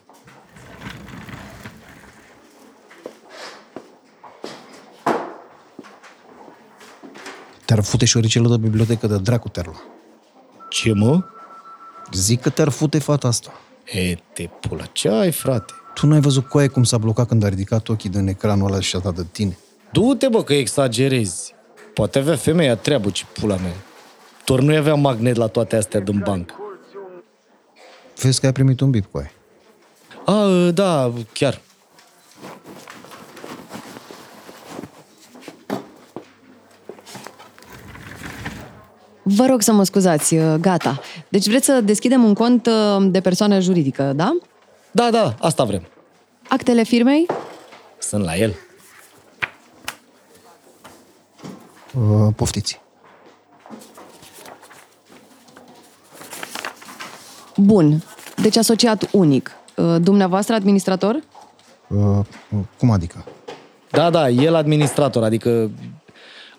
Te-ar 7.64 7.82
fute 7.82 8.04
șoricelul 8.04 8.50
de 8.50 8.56
bibliotecă 8.56 9.06
de 9.06 9.18
dracu 9.18 9.48
te 9.48 9.62
Ce, 10.68 10.92
mă? 10.92 11.24
Zic 12.12 12.40
că 12.40 12.50
te-ar 12.50 12.68
fute 12.68 12.98
fata 12.98 13.28
asta. 13.28 13.52
E, 13.92 14.14
te 14.32 14.48
pula, 14.60 14.84
ce 14.84 15.08
ai, 15.08 15.32
frate? 15.32 15.72
Tu 15.94 16.06
n-ai 16.06 16.20
văzut 16.20 16.48
coaie 16.48 16.68
cum 16.68 16.84
s-a 16.84 16.98
blocat 16.98 17.28
când 17.28 17.42
a 17.42 17.48
ridicat 17.48 17.88
ochii 17.88 18.10
din 18.10 18.26
ecranul 18.26 18.66
ăla 18.66 18.80
și 18.80 18.96
a 18.96 18.98
dat 18.98 19.14
de 19.14 19.24
tine. 19.32 19.58
Du-te, 19.92 20.28
bă, 20.28 20.42
că 20.42 20.54
exagerezi. 20.54 21.54
Poate 21.94 22.18
avea 22.18 22.36
femeia 22.36 22.76
treabă, 22.76 23.10
ce 23.10 23.24
pula 23.32 23.56
mea. 23.56 23.74
Doar 24.44 24.60
nu 24.60 24.76
avea 24.76 24.94
magnet 24.94 25.36
la 25.36 25.46
toate 25.46 25.76
astea 25.76 26.00
din 26.00 26.22
bancă. 26.24 26.54
Vezi 28.20 28.40
că 28.40 28.46
ai 28.46 28.52
primit 28.52 28.80
un 28.80 28.90
bip 28.90 29.10
coaie. 29.10 29.32
A, 30.24 30.70
da, 30.70 31.12
chiar. 31.32 31.60
Vă 39.22 39.46
rog 39.46 39.62
să 39.62 39.72
mă 39.72 39.84
scuzați, 39.84 40.34
uh, 40.34 40.54
gata. 40.54 41.00
Deci 41.36 41.48
vreți 41.48 41.64
să 41.64 41.80
deschidem 41.80 42.24
un 42.24 42.34
cont 42.34 42.66
uh, 42.66 43.06
de 43.10 43.20
persoană 43.20 43.60
juridică, 43.60 44.12
da? 44.16 44.36
Da, 44.90 45.10
da, 45.10 45.34
asta 45.40 45.64
vrem. 45.64 45.82
Actele 46.48 46.82
firmei? 46.82 47.26
Sunt 47.98 48.24
la 48.24 48.36
el. 48.36 48.54
Uh, 51.94 52.32
poftiți. 52.36 52.80
Bun. 57.56 58.02
Deci 58.42 58.56
asociat 58.56 59.08
unic. 59.12 59.50
Uh, 59.76 59.96
Dumneavoastră 60.00 60.54
administrator? 60.54 61.22
Uh, 61.88 62.18
cum 62.78 62.90
adică? 62.90 63.24
Da, 63.90 64.10
da, 64.10 64.28
el 64.28 64.54
administrator, 64.54 65.22
adică... 65.22 65.70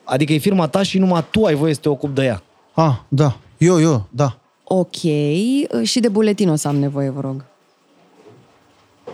Adică 0.04 0.34
e 0.34 0.38
firma 0.38 0.68
ta 0.68 0.84
și 0.84 0.98
numai 0.98 1.26
tu 1.32 1.44
ai 1.44 1.56
voie 1.56 1.74
să 1.74 1.80
te 1.80 1.90
ocupi 1.90 2.14
de 2.14 2.24
ea. 2.24 2.44
Ah, 2.74 2.96
da. 3.08 3.38
Eu, 3.58 3.82
eu, 3.82 4.08
da. 4.10 4.38
Ok. 4.70 5.04
Uh, 5.04 5.84
Și 5.84 6.00
de 6.00 6.10
buletin 6.10 6.50
o 6.50 6.56
să 6.56 6.68
am 6.68 6.76
nevoie, 6.76 7.10
vă 7.10 7.22
rog. 7.22 7.44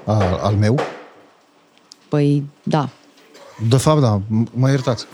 A, 0.05 0.39
al 0.41 0.55
meu? 0.55 0.79
Păi, 2.09 2.43
da. 2.63 2.89
De 3.69 3.77
fapt, 3.77 4.01
da. 4.01 4.19
M- 4.19 4.51
Mă 4.53 4.69
iertați. 4.69 5.05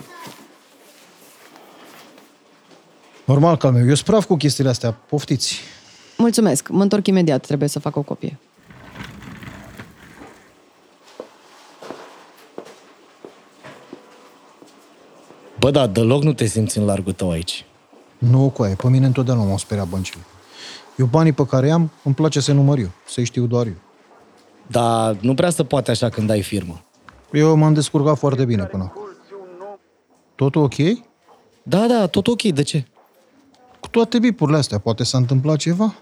Normal 3.24 3.56
că 3.56 3.66
al 3.66 3.72
meu. 3.72 3.82
Eu 3.88 3.94
sunt 3.94 4.06
praf 4.06 4.24
cu 4.26 4.36
chestiile 4.36 4.70
astea. 4.70 4.92
Poftiți. 4.92 5.60
Mulțumesc. 6.16 6.68
Mă 6.68 6.82
întorc 6.82 7.06
imediat. 7.06 7.46
Trebuie 7.46 7.68
să 7.68 7.78
fac 7.78 7.96
o 7.96 8.02
copie. 8.02 8.38
Bă, 15.58 15.70
da, 15.70 15.86
deloc 15.86 16.22
nu 16.22 16.32
te 16.32 16.44
simți 16.46 16.78
în 16.78 16.84
largul 16.84 17.12
tău 17.12 17.30
aici. 17.30 17.64
Nu, 18.20 18.48
coaie. 18.48 18.74
Pe 18.74 18.88
mine 18.88 19.06
întotdeauna 19.06 19.44
m-au 19.44 19.58
speriat 19.58 19.88
băncile. 19.88 20.22
Eu 20.96 21.06
banii 21.06 21.32
pe 21.32 21.46
care 21.46 21.70
am, 21.70 21.90
îmi 22.02 22.14
place 22.14 22.40
să 22.40 22.52
număr 22.52 22.78
eu. 22.78 22.90
Să 23.06 23.22
știu 23.22 23.46
doar 23.46 23.66
eu. 23.66 23.76
Dar 24.66 25.16
nu 25.20 25.34
prea 25.34 25.50
se 25.50 25.64
poate 25.64 25.90
așa 25.90 26.08
când 26.08 26.30
ai 26.30 26.42
firmă. 26.42 26.80
Eu 27.32 27.56
m-am 27.56 27.74
descurcat 27.74 28.18
foarte 28.18 28.44
bine 28.44 28.64
până 28.64 28.82
acum. 28.82 29.02
Totul 30.34 30.62
ok? 30.62 30.74
Da, 31.62 31.86
da, 31.86 32.06
tot 32.06 32.26
ok. 32.26 32.42
De 32.42 32.62
ce? 32.62 32.84
Cu 33.80 33.88
toate 33.88 34.18
bipurile 34.18 34.56
astea, 34.56 34.78
poate 34.78 35.04
s-a 35.04 35.18
întâmplat 35.18 35.56
ceva? 35.56 35.94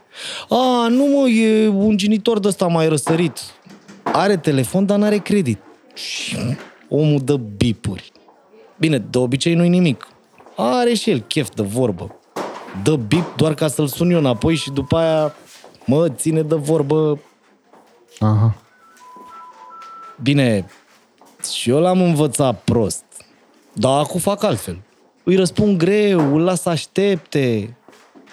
A, 0.49 0.87
nu 0.89 1.05
mă, 1.05 1.29
e 1.29 1.69
un 1.69 1.97
genitor 1.97 2.39
de 2.39 2.49
ăsta 2.49 2.67
mai 2.67 2.89
răsărit. 2.89 3.39
Are 4.03 4.37
telefon, 4.37 4.87
dar 4.87 4.99
n-are 4.99 5.19
credit. 5.19 5.59
Și 5.95 6.37
omul 6.89 7.21
dă 7.21 7.37
bipuri. 7.37 8.13
Bine, 8.79 8.99
de 8.99 9.19
obicei 9.19 9.55
nu-i 9.55 9.69
nimic. 9.69 10.09
Are 10.61 10.95
și 10.95 11.11
el 11.11 11.21
chef 11.21 11.49
de 11.55 11.63
vorbă. 11.63 12.15
Dă 12.83 12.97
bip 12.97 13.37
doar 13.37 13.55
ca 13.55 13.69
să-l 13.69 13.87
sun 13.87 14.11
eu 14.11 14.19
înapoi 14.19 14.55
și 14.55 14.71
după 14.71 14.97
aia 14.97 15.35
mă 15.87 16.09
ține 16.09 16.43
de 16.43 16.55
vorbă. 16.55 17.19
Aha. 18.19 18.55
Bine, 20.23 20.67
și 21.53 21.71
eu 21.71 21.79
l-am 21.81 22.01
învățat 22.01 22.61
prost. 22.65 23.05
Dar 23.73 23.99
acum 23.99 24.21
fac 24.21 24.43
altfel. 24.43 24.79
Îi 25.25 25.37
răspund 25.37 25.79
greu, 25.79 26.35
îl 26.35 26.43
las 26.43 26.61
să 26.61 26.69
aștepte. 26.69 27.77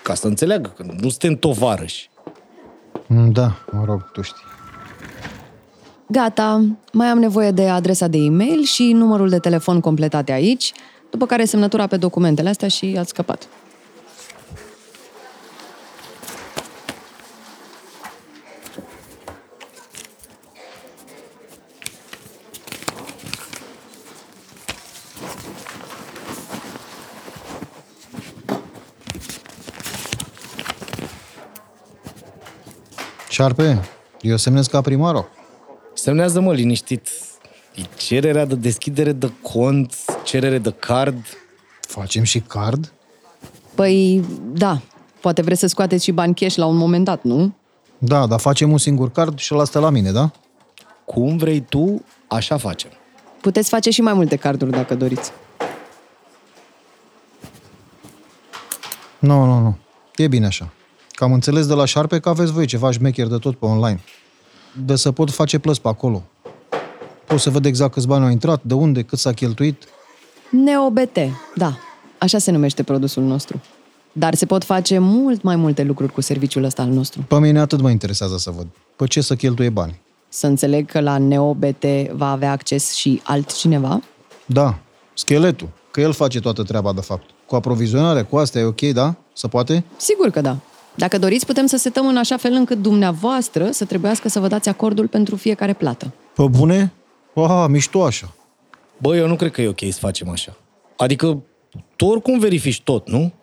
Ca 0.01 0.13
să 0.13 0.27
înțeleagă 0.27 0.73
că 0.75 0.83
nu 0.83 1.09
suntem 1.09 1.35
tovarăși. 1.35 2.09
Mm, 3.07 3.31
Da, 3.31 3.51
mă 3.71 3.83
rog, 3.85 4.11
tu 4.11 4.21
știi. 4.21 4.43
Gata. 6.07 6.65
Mai 6.91 7.07
am 7.07 7.19
nevoie 7.19 7.51
de 7.51 7.69
adresa 7.69 8.07
de 8.07 8.17
e-mail 8.17 8.63
și 8.63 8.91
numărul 8.91 9.29
de 9.29 9.39
telefon 9.39 9.79
completate 9.79 10.31
aici, 10.31 10.73
după 11.15 11.27
care 11.27 11.45
semnătura 11.45 11.87
pe 11.87 11.97
documentele 11.97 12.49
astea 12.49 12.67
și 12.67 12.95
ați 12.99 13.09
scăpat. 13.09 13.47
Șarpe, 33.29 33.81
eu 34.21 34.37
semnez 34.37 34.67
ca 34.67 34.81
primarul. 34.81 35.29
Semnează-mă 35.93 36.53
liniștit. 36.53 37.09
E 37.75 37.81
cererea 37.97 38.45
de 38.45 38.55
deschidere 38.55 39.11
de 39.11 39.31
cont, 39.41 40.04
cerere 40.25 40.57
de 40.57 40.71
card. 40.71 41.25
Facem 41.79 42.23
și 42.23 42.39
card? 42.39 42.93
Păi, 43.75 44.25
da. 44.53 44.81
Poate 45.21 45.41
vreți 45.41 45.59
să 45.59 45.67
scoateți 45.67 46.03
și 46.03 46.11
bani 46.11 46.35
cash 46.35 46.55
la 46.55 46.65
un 46.65 46.75
moment 46.75 47.05
dat, 47.05 47.23
nu? 47.23 47.53
Da, 47.97 48.27
dar 48.27 48.39
facem 48.39 48.71
un 48.71 48.77
singur 48.77 49.11
card 49.11 49.39
și 49.39 49.53
ăla 49.53 49.63
stă 49.63 49.79
la 49.79 49.89
mine, 49.89 50.11
da? 50.11 50.31
Cum 51.05 51.37
vrei 51.37 51.59
tu, 51.69 52.03
așa 52.27 52.57
facem. 52.57 52.89
Puteți 53.41 53.69
face 53.69 53.89
și 53.89 54.01
mai 54.01 54.13
multe 54.13 54.35
carduri 54.35 54.71
dacă 54.71 54.95
doriți. 54.95 55.31
Nu, 59.19 59.43
nu, 59.43 59.59
nu. 59.59 59.77
E 60.15 60.27
bine 60.27 60.45
așa. 60.45 60.69
Că 61.11 61.23
am 61.23 61.33
înțeles 61.33 61.67
de 61.67 61.73
la 61.73 61.85
șarpe 61.85 62.19
că 62.19 62.29
aveți 62.29 62.51
voi 62.51 62.65
ceva 62.65 62.91
șmecher 62.91 63.27
de 63.27 63.37
tot 63.37 63.55
pe 63.55 63.65
online. 63.65 63.99
De 64.85 64.95
să 64.95 65.11
pot 65.11 65.31
face 65.31 65.59
plăți 65.59 65.81
pe 65.81 65.87
acolo. 65.87 66.23
Pot 67.25 67.39
să 67.39 67.49
văd 67.49 67.65
exact 67.65 67.93
câți 67.93 68.07
bani 68.07 68.23
au 68.23 68.29
intrat, 68.29 68.63
de 68.63 68.73
unde, 68.73 69.01
cât 69.03 69.19
s-a 69.19 69.31
cheltuit. 69.31 69.83
NeoBT, 70.63 71.17
da. 71.55 71.77
Așa 72.17 72.37
se 72.37 72.51
numește 72.51 72.83
produsul 72.83 73.23
nostru. 73.23 73.61
Dar 74.11 74.35
se 74.35 74.45
pot 74.45 74.63
face 74.63 74.97
mult 74.99 75.41
mai 75.41 75.55
multe 75.55 75.83
lucruri 75.83 76.11
cu 76.11 76.21
serviciul 76.21 76.63
ăsta 76.63 76.81
al 76.81 76.89
nostru. 76.89 77.21
Pe 77.21 77.39
mine 77.39 77.59
atât 77.59 77.81
mă 77.81 77.89
interesează 77.89 78.37
să 78.37 78.51
văd. 78.51 78.67
Pe 78.95 79.05
ce 79.05 79.21
să 79.21 79.35
cheltuie 79.35 79.69
bani? 79.69 79.99
Să 80.29 80.47
înțeleg 80.47 80.91
că 80.91 80.99
la 80.99 81.17
NeoBT 81.17 81.83
va 82.11 82.31
avea 82.31 82.51
acces 82.51 82.93
și 82.93 83.21
altcineva? 83.23 84.01
Da, 84.45 84.77
scheletul. 85.13 85.69
Că 85.91 86.01
el 86.01 86.13
face 86.13 86.39
toată 86.39 86.63
treaba, 86.63 86.93
de 86.93 87.01
fapt. 87.01 87.29
Cu 87.45 87.55
aprovizionarea, 87.55 88.25
cu 88.25 88.37
astea 88.37 88.61
e 88.61 88.63
ok, 88.63 88.81
da? 88.81 89.15
Se 89.33 89.47
poate? 89.47 89.83
Sigur 89.97 90.29
că 90.29 90.41
da. 90.41 90.57
Dacă 90.95 91.17
doriți, 91.17 91.45
putem 91.45 91.65
să 91.65 91.77
setăm 91.77 92.07
în 92.07 92.17
așa 92.17 92.37
fel 92.37 92.53
încât 92.53 92.81
dumneavoastră 92.81 93.71
să 93.71 93.85
trebuiască 93.85 94.29
să 94.29 94.39
vă 94.39 94.47
dați 94.47 94.69
acordul 94.69 95.07
pentru 95.07 95.35
fiecare 95.35 95.73
plată. 95.73 96.11
Pe 96.35 96.43
bune? 96.49 96.93
Aha, 97.33 97.67
mișto 97.67 98.03
așa. 98.03 98.33
Bă, 98.97 99.15
eu 99.15 99.27
nu 99.27 99.35
cred 99.35 99.51
că 99.51 99.61
e 99.61 99.67
ok 99.67 99.79
să 99.79 99.99
facem 99.99 100.29
așa. 100.29 100.57
Adică, 100.97 101.43
tu 101.95 102.05
oricum 102.05 102.39
verifici 102.39 102.81
tot, 102.81 103.09
nu? 103.09 103.33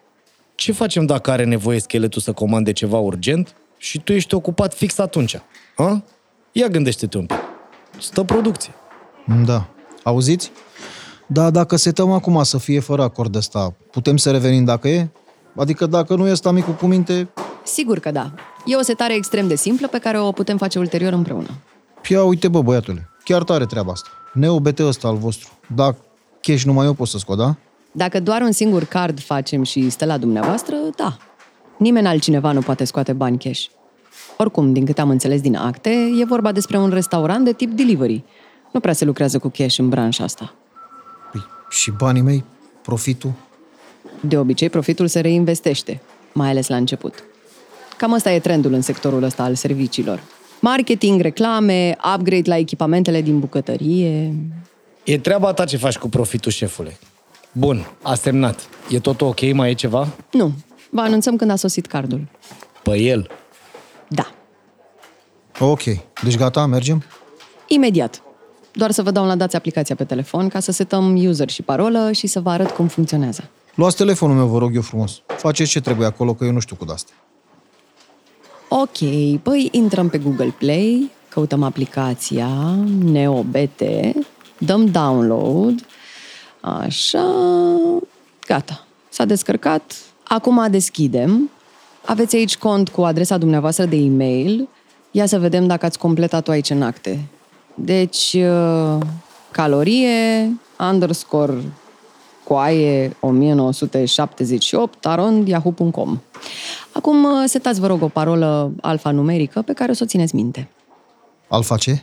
Ce 0.54 0.72
facem 0.72 1.06
dacă 1.06 1.30
are 1.30 1.44
nevoie 1.44 1.80
scheletul 1.80 2.20
să 2.20 2.32
comande 2.32 2.72
ceva 2.72 2.98
urgent 2.98 3.54
și 3.78 4.00
tu 4.00 4.12
ești 4.12 4.34
ocupat 4.34 4.74
fix 4.74 4.98
atunci? 4.98 5.38
Ha? 5.76 6.02
Ia 6.52 6.68
gândește-te 6.68 7.18
un 7.18 7.26
pic. 7.26 7.36
Stă 7.98 8.22
producție. 8.22 8.72
Da. 9.44 9.68
Auziți? 10.02 10.52
Da, 11.26 11.50
dacă 11.50 11.76
setăm 11.76 12.10
acum 12.10 12.42
să 12.42 12.58
fie 12.58 12.80
fără 12.80 13.02
acord 13.02 13.34
ăsta, 13.34 13.74
putem 13.90 14.16
să 14.16 14.30
revenim 14.30 14.64
dacă 14.64 14.88
e? 14.88 15.08
Adică 15.56 15.86
dacă 15.86 16.14
nu 16.14 16.26
e 16.26 16.30
ăsta 16.30 16.50
micul 16.50 16.74
cu 16.74 16.86
minte, 16.86 17.28
Sigur 17.64 17.98
că 17.98 18.10
da. 18.10 18.32
E 18.66 18.76
o 18.76 18.82
setare 18.82 19.14
extrem 19.14 19.48
de 19.48 19.56
simplă 19.56 19.88
pe 19.88 19.98
care 19.98 20.20
o 20.20 20.32
putem 20.32 20.56
face 20.56 20.78
ulterior 20.78 21.12
împreună. 21.12 21.48
ia 22.08 22.24
uite 22.24 22.48
bă, 22.48 22.62
băiatule, 22.62 23.10
chiar 23.24 23.42
tare 23.42 23.66
treaba 23.66 23.92
asta. 23.92 24.08
NeoBT 24.32 24.78
ăsta 24.78 25.08
al 25.08 25.16
vostru. 25.16 25.48
Da, 25.74 25.94
cash 26.40 26.62
numai 26.62 26.86
eu 26.86 26.92
pot 26.92 27.08
să 27.08 27.18
scot, 27.18 27.36
da? 27.36 27.54
Dacă 27.92 28.20
doar 28.20 28.40
un 28.40 28.52
singur 28.52 28.84
card 28.84 29.20
facem 29.20 29.62
și 29.62 29.90
stă 29.90 30.04
la 30.04 30.18
dumneavoastră, 30.18 30.76
da. 30.96 31.16
Nimeni 31.76 32.06
altcineva 32.06 32.52
nu 32.52 32.60
poate 32.60 32.84
scoate 32.84 33.12
bani 33.12 33.38
cash. 33.38 33.64
Oricum, 34.36 34.72
din 34.72 34.84
câte 34.84 35.00
am 35.00 35.10
înțeles 35.10 35.40
din 35.40 35.56
acte, 35.56 35.90
e 36.20 36.24
vorba 36.24 36.52
despre 36.52 36.78
un 36.78 36.90
restaurant 36.90 37.44
de 37.44 37.52
tip 37.52 37.70
delivery. 37.70 38.24
Nu 38.72 38.80
prea 38.80 38.92
se 38.92 39.04
lucrează 39.04 39.38
cu 39.38 39.48
cash 39.48 39.78
în 39.78 39.88
branșa 39.88 40.24
asta. 40.24 40.54
Păi, 41.32 41.40
și 41.70 41.90
banii 41.90 42.22
mei, 42.22 42.44
profitul? 42.82 43.32
De 44.20 44.38
obicei, 44.38 44.70
profitul 44.70 45.06
se 45.06 45.20
reinvestește, 45.20 46.00
mai 46.32 46.48
ales 46.48 46.68
la 46.68 46.76
început. 46.76 47.24
Cam 47.96 48.12
asta 48.12 48.32
e 48.32 48.40
trendul 48.40 48.72
în 48.72 48.80
sectorul 48.80 49.22
ăsta 49.22 49.42
al 49.42 49.54
serviciilor. 49.54 50.22
Marketing, 50.64 51.20
reclame, 51.20 51.96
upgrade 52.14 52.48
la 52.48 52.56
echipamentele 52.56 53.20
din 53.22 53.38
bucătărie... 53.38 54.34
E 55.04 55.18
treaba 55.18 55.52
ta 55.52 55.64
ce 55.64 55.76
faci 55.76 55.98
cu 55.98 56.08
profitul, 56.08 56.52
șefule. 56.52 56.98
Bun, 57.52 57.86
a 58.02 58.14
semnat. 58.14 58.68
E 58.90 58.98
tot 58.98 59.20
ok? 59.20 59.52
Mai 59.52 59.70
e 59.70 59.74
ceva? 59.74 60.08
Nu, 60.32 60.52
vă 60.90 61.00
anunțăm 61.00 61.36
când 61.36 61.50
a 61.50 61.56
sosit 61.56 61.86
cardul. 61.86 62.28
Pe 62.82 62.96
el. 62.96 63.30
Da, 64.08 64.30
Ok, 65.58 65.82
deci 66.22 66.36
gata, 66.36 66.66
mergem? 66.66 67.02
imediat. 67.66 68.22
Doar 68.72 68.90
să 68.90 69.02
vă 69.02 69.10
downloadați 69.10 69.56
aplicația 69.56 69.94
pe 69.94 70.04
telefon 70.04 70.48
ca 70.48 70.60
să 70.60 70.72
setăm 70.72 71.16
user 71.26 71.50
și 71.50 71.62
parolă 71.62 72.12
și 72.12 72.26
să 72.26 72.40
vă 72.40 72.50
arăt 72.50 72.70
cum 72.70 72.86
funcționează. 72.86 73.48
Luați 73.74 73.96
telefonul 73.96 74.36
meu, 74.36 74.46
vă 74.46 74.58
rog 74.58 74.74
eu 74.74 74.80
frumos. 74.82 75.22
Faceți 75.26 75.70
ce 75.70 75.80
trebuie 75.80 76.06
acolo, 76.06 76.34
că 76.34 76.44
eu 76.44 76.52
nu 76.52 76.60
știu 76.60 76.76
cu 76.76 76.84
de-astea. 76.84 77.14
Ok, 78.74 78.98
păi 79.42 79.68
intrăm 79.72 80.08
pe 80.08 80.18
Google 80.18 80.54
Play, 80.58 81.10
căutăm 81.28 81.62
aplicația 81.62 82.48
NeoBT, 83.02 83.82
dăm 84.58 84.86
download, 84.86 85.86
așa, 86.60 87.26
gata, 88.46 88.86
s-a 89.08 89.24
descărcat, 89.24 89.94
Acum 90.32 90.66
deschidem. 90.70 91.50
Aveți 92.06 92.36
aici 92.36 92.56
cont 92.56 92.88
cu 92.88 93.02
adresa 93.02 93.38
dumneavoastră 93.38 93.84
de 93.84 93.96
e-mail. 93.96 94.68
Ia 95.10 95.26
să 95.26 95.38
vedem 95.38 95.66
dacă 95.66 95.86
ați 95.86 95.98
completat-o 95.98 96.50
aici 96.50 96.70
în 96.70 96.82
acte. 96.82 97.28
Deci, 97.74 98.32
uh, 98.32 98.98
calorie, 99.50 100.50
underscore, 100.90 101.54
coaie 102.44 103.16
1978, 103.20 105.06
arond, 105.06 105.48
yahoo.com. 105.48 106.18
Acum 106.92 107.24
uh, 107.24 107.30
setați, 107.46 107.80
vă 107.80 107.86
rog, 107.86 108.02
o 108.02 108.08
parolă 108.08 108.72
alfanumerică 108.80 109.62
pe 109.62 109.72
care 109.72 109.90
o 109.90 109.94
să 109.94 110.00
o 110.02 110.06
țineți 110.06 110.34
minte. 110.34 110.68
Alfa 111.48 111.76
ce? 111.76 112.02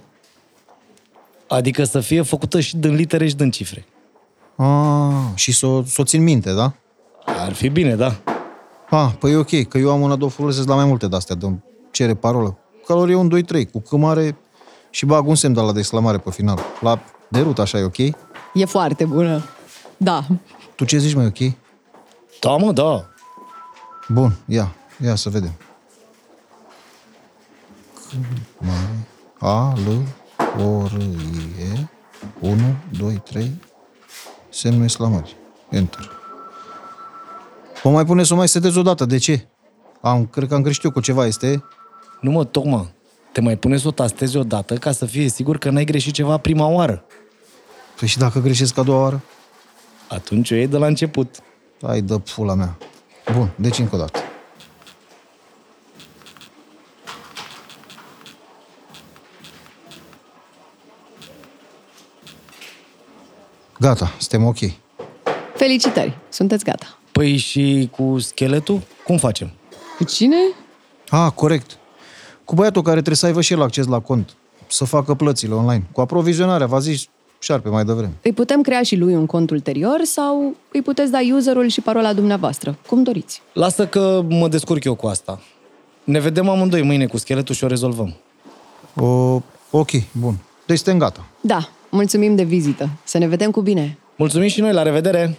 Adică 1.47 1.83
să 1.83 1.99
fie 1.99 2.21
făcută 2.21 2.59
și 2.59 2.77
din 2.77 2.95
litere 2.95 3.27
și 3.27 3.35
din 3.35 3.51
cifre. 3.51 3.85
Ah, 4.55 5.13
și 5.35 5.51
să 5.51 5.65
o 5.65 5.83
s-o 5.83 6.03
țin 6.03 6.23
minte, 6.23 6.53
da? 6.53 6.73
Ar 7.25 7.53
fi 7.53 7.69
bine, 7.69 7.95
da. 7.95 8.15
Ah, 8.89 9.11
păi 9.19 9.31
e 9.31 9.35
ok, 9.35 9.67
că 9.67 9.77
eu 9.77 9.91
am 9.91 10.01
una, 10.01 10.15
două 10.15 10.31
folosesc 10.31 10.67
la 10.67 10.75
mai 10.75 10.85
multe 10.85 11.07
de-astea, 11.07 11.35
de 11.35 11.51
cere 11.91 12.13
parolă. 12.15 12.57
Calorie 12.85 13.15
1, 13.15 13.27
2, 13.27 13.41
3, 13.43 13.65
cu 13.65 13.79
câmare 13.79 14.37
și 14.89 15.05
bag 15.05 15.27
un 15.27 15.35
semn 15.35 15.53
de 15.53 15.59
la 15.61 15.71
de 15.71 15.79
exclamare 15.79 16.17
pe 16.17 16.31
final. 16.31 16.59
La 16.81 16.99
derut, 17.27 17.59
așa 17.59 17.77
e 17.77 17.83
ok? 17.83 17.97
E 18.53 18.65
foarte 18.65 19.05
bună. 19.05 19.43
Da. 19.97 20.23
Tu 20.75 20.85
ce 20.85 20.97
zici, 20.97 21.13
mai 21.13 21.25
ok? 21.25 21.53
Da, 22.39 22.55
mă, 22.55 22.71
da. 22.71 23.05
Bun, 24.07 24.35
ia, 24.45 24.75
ia 25.03 25.15
să 25.15 25.29
vedem. 25.29 25.53
Câmare, 28.57 29.07
A, 29.39 29.73
L, 29.73 29.87
O, 30.61 30.85
R, 30.85 31.01
I, 31.01 31.63
E, 31.73 31.87
1, 32.39 32.55
2, 32.97 33.21
3, 33.25 33.51
semnul 34.49 34.83
exclamării. 34.83 35.35
Enter. 35.69 36.11
O 37.83 37.89
mai 37.89 38.05
pune 38.05 38.23
să 38.23 38.33
o 38.33 38.37
mai 38.37 38.47
setez 38.47 38.75
o 38.75 38.81
dată. 38.81 39.05
De 39.05 39.17
ce? 39.17 39.47
Am, 40.01 40.25
cred 40.25 40.47
că 40.47 40.53
am 40.55 40.61
greșit 40.61 40.83
eu 40.83 40.91
cu 40.91 40.99
ceva. 40.99 41.25
Este... 41.25 41.63
Nu 42.21 42.31
mă, 42.31 42.45
tocmai. 42.45 42.93
Te 43.31 43.41
mai 43.41 43.57
pune 43.57 43.77
să 43.77 43.87
o 43.87 43.91
tastezi 43.91 44.37
o 44.37 44.43
dată 44.43 44.75
ca 44.75 44.91
să 44.91 45.05
fie 45.05 45.29
sigur 45.29 45.57
că 45.57 45.69
n-ai 45.69 45.85
greșit 45.85 46.13
ceva 46.13 46.37
prima 46.37 46.67
oară. 46.67 47.03
Păi 47.99 48.07
și 48.07 48.17
dacă 48.17 48.39
greșesc 48.39 48.77
a 48.77 48.83
doua 48.83 49.01
oară? 49.01 49.21
Atunci 50.09 50.51
o 50.51 50.55
iei 50.55 50.67
de 50.67 50.77
la 50.77 50.85
început. 50.85 51.35
Hai, 51.81 52.01
dă 52.01 52.17
pula 52.17 52.53
mea. 52.53 52.77
Bun, 53.33 53.51
deci 53.55 53.79
încă 53.79 53.95
o 53.95 53.97
dată. 53.97 54.19
Gata, 63.81 64.15
suntem 64.17 64.45
ok. 64.45 64.57
Felicitări, 65.55 66.17
sunteți 66.29 66.63
gata. 66.63 66.97
Păi 67.11 67.37
și 67.37 67.89
cu 67.91 68.19
scheletul? 68.19 68.81
Cum 69.05 69.17
facem? 69.17 69.51
Cu 69.97 70.03
cine? 70.03 70.35
Ah, 71.09 71.31
corect. 71.35 71.77
Cu 72.45 72.55
băiatul 72.55 72.81
care 72.81 72.95
trebuie 72.95 73.15
să 73.15 73.25
aibă 73.25 73.41
și 73.41 73.53
el 73.53 73.61
acces 73.61 73.85
la 73.85 73.99
cont. 73.99 74.35
Să 74.67 74.85
facă 74.85 75.13
plățile 75.13 75.53
online. 75.53 75.83
Cu 75.91 76.01
aprovizionarea, 76.01 76.67
v-a 76.67 76.79
zis 76.79 77.05
șarpe 77.39 77.69
mai 77.69 77.83
devreme. 77.83 78.13
Îi 78.21 78.33
putem 78.33 78.61
crea 78.61 78.83
și 78.83 78.95
lui 78.95 79.15
un 79.15 79.25
cont 79.25 79.49
ulterior 79.49 79.99
sau 80.03 80.55
îi 80.71 80.81
puteți 80.81 81.11
da 81.11 81.19
userul 81.35 81.67
și 81.67 81.81
parola 81.81 82.13
dumneavoastră, 82.13 82.77
cum 82.87 83.03
doriți. 83.03 83.41
Lasă 83.53 83.87
că 83.87 84.23
mă 84.29 84.47
descurc 84.47 84.83
eu 84.83 84.95
cu 84.95 85.07
asta. 85.07 85.41
Ne 86.03 86.19
vedem 86.19 86.49
amândoi 86.49 86.81
mâine 86.81 87.05
cu 87.05 87.17
scheletul 87.17 87.55
și 87.55 87.63
o 87.63 87.67
rezolvăm. 87.67 88.15
O, 88.95 89.05
ok, 89.69 89.89
bun. 90.11 90.37
Deci 90.65 90.77
suntem 90.77 90.97
gata. 90.97 91.25
Da, 91.41 91.69
mulțumim 91.89 92.35
de 92.35 92.43
vizită. 92.43 92.89
Să 93.03 93.17
ne 93.17 93.27
vedem 93.27 93.51
cu 93.51 93.61
bine. 93.61 93.97
Mulțumim 94.15 94.47
și 94.47 94.61
noi, 94.61 94.73
la 94.73 94.81
revedere! 94.81 95.37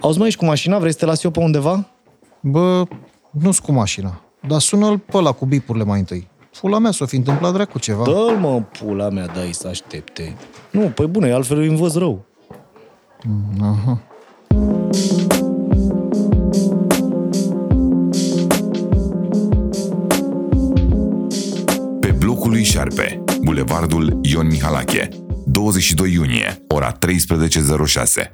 Auzi, 0.00 0.18
mai 0.18 0.26
ești 0.26 0.38
cu 0.38 0.44
mașina? 0.44 0.78
Vrei 0.78 0.92
să 0.92 0.98
te 0.98 1.04
las 1.04 1.22
eu 1.22 1.30
pe 1.30 1.40
undeva? 1.40 1.86
Bă, 2.40 2.84
nu-s 3.30 3.58
cu 3.58 3.72
mașina. 3.72 4.20
Dar 4.48 4.60
sună-l 4.60 4.98
pe 4.98 5.16
ăla 5.16 5.32
cu 5.32 5.46
bipurile 5.46 5.84
mai 5.84 5.98
întâi. 5.98 6.28
Pula 6.60 6.78
mea 6.78 6.90
s-o 6.90 7.06
fi 7.06 7.16
întâmplat 7.16 7.52
dracu 7.52 7.78
ceva. 7.78 8.04
Dă-l, 8.04 8.36
mă, 8.40 8.62
pula 8.78 9.08
mea, 9.08 9.26
dai 9.26 9.52
să 9.52 9.68
aștepte. 9.68 10.36
Nu, 10.70 10.80
păi 10.80 11.06
bune, 11.06 11.32
altfel 11.32 11.58
îi 11.58 11.68
învăț 11.68 11.94
rău. 11.94 12.24
Aha. 13.60 14.00
Pe 22.50 22.56
blocul 22.56 22.74
lui 22.74 22.84
Șarpe, 22.94 23.24
Bulevardul 23.42 24.18
Ion 24.22 24.46
Mihalache, 24.46 25.08
22 25.46 26.12
iunie, 26.12 26.64
ora 26.68 26.98
13.06. 28.22 28.32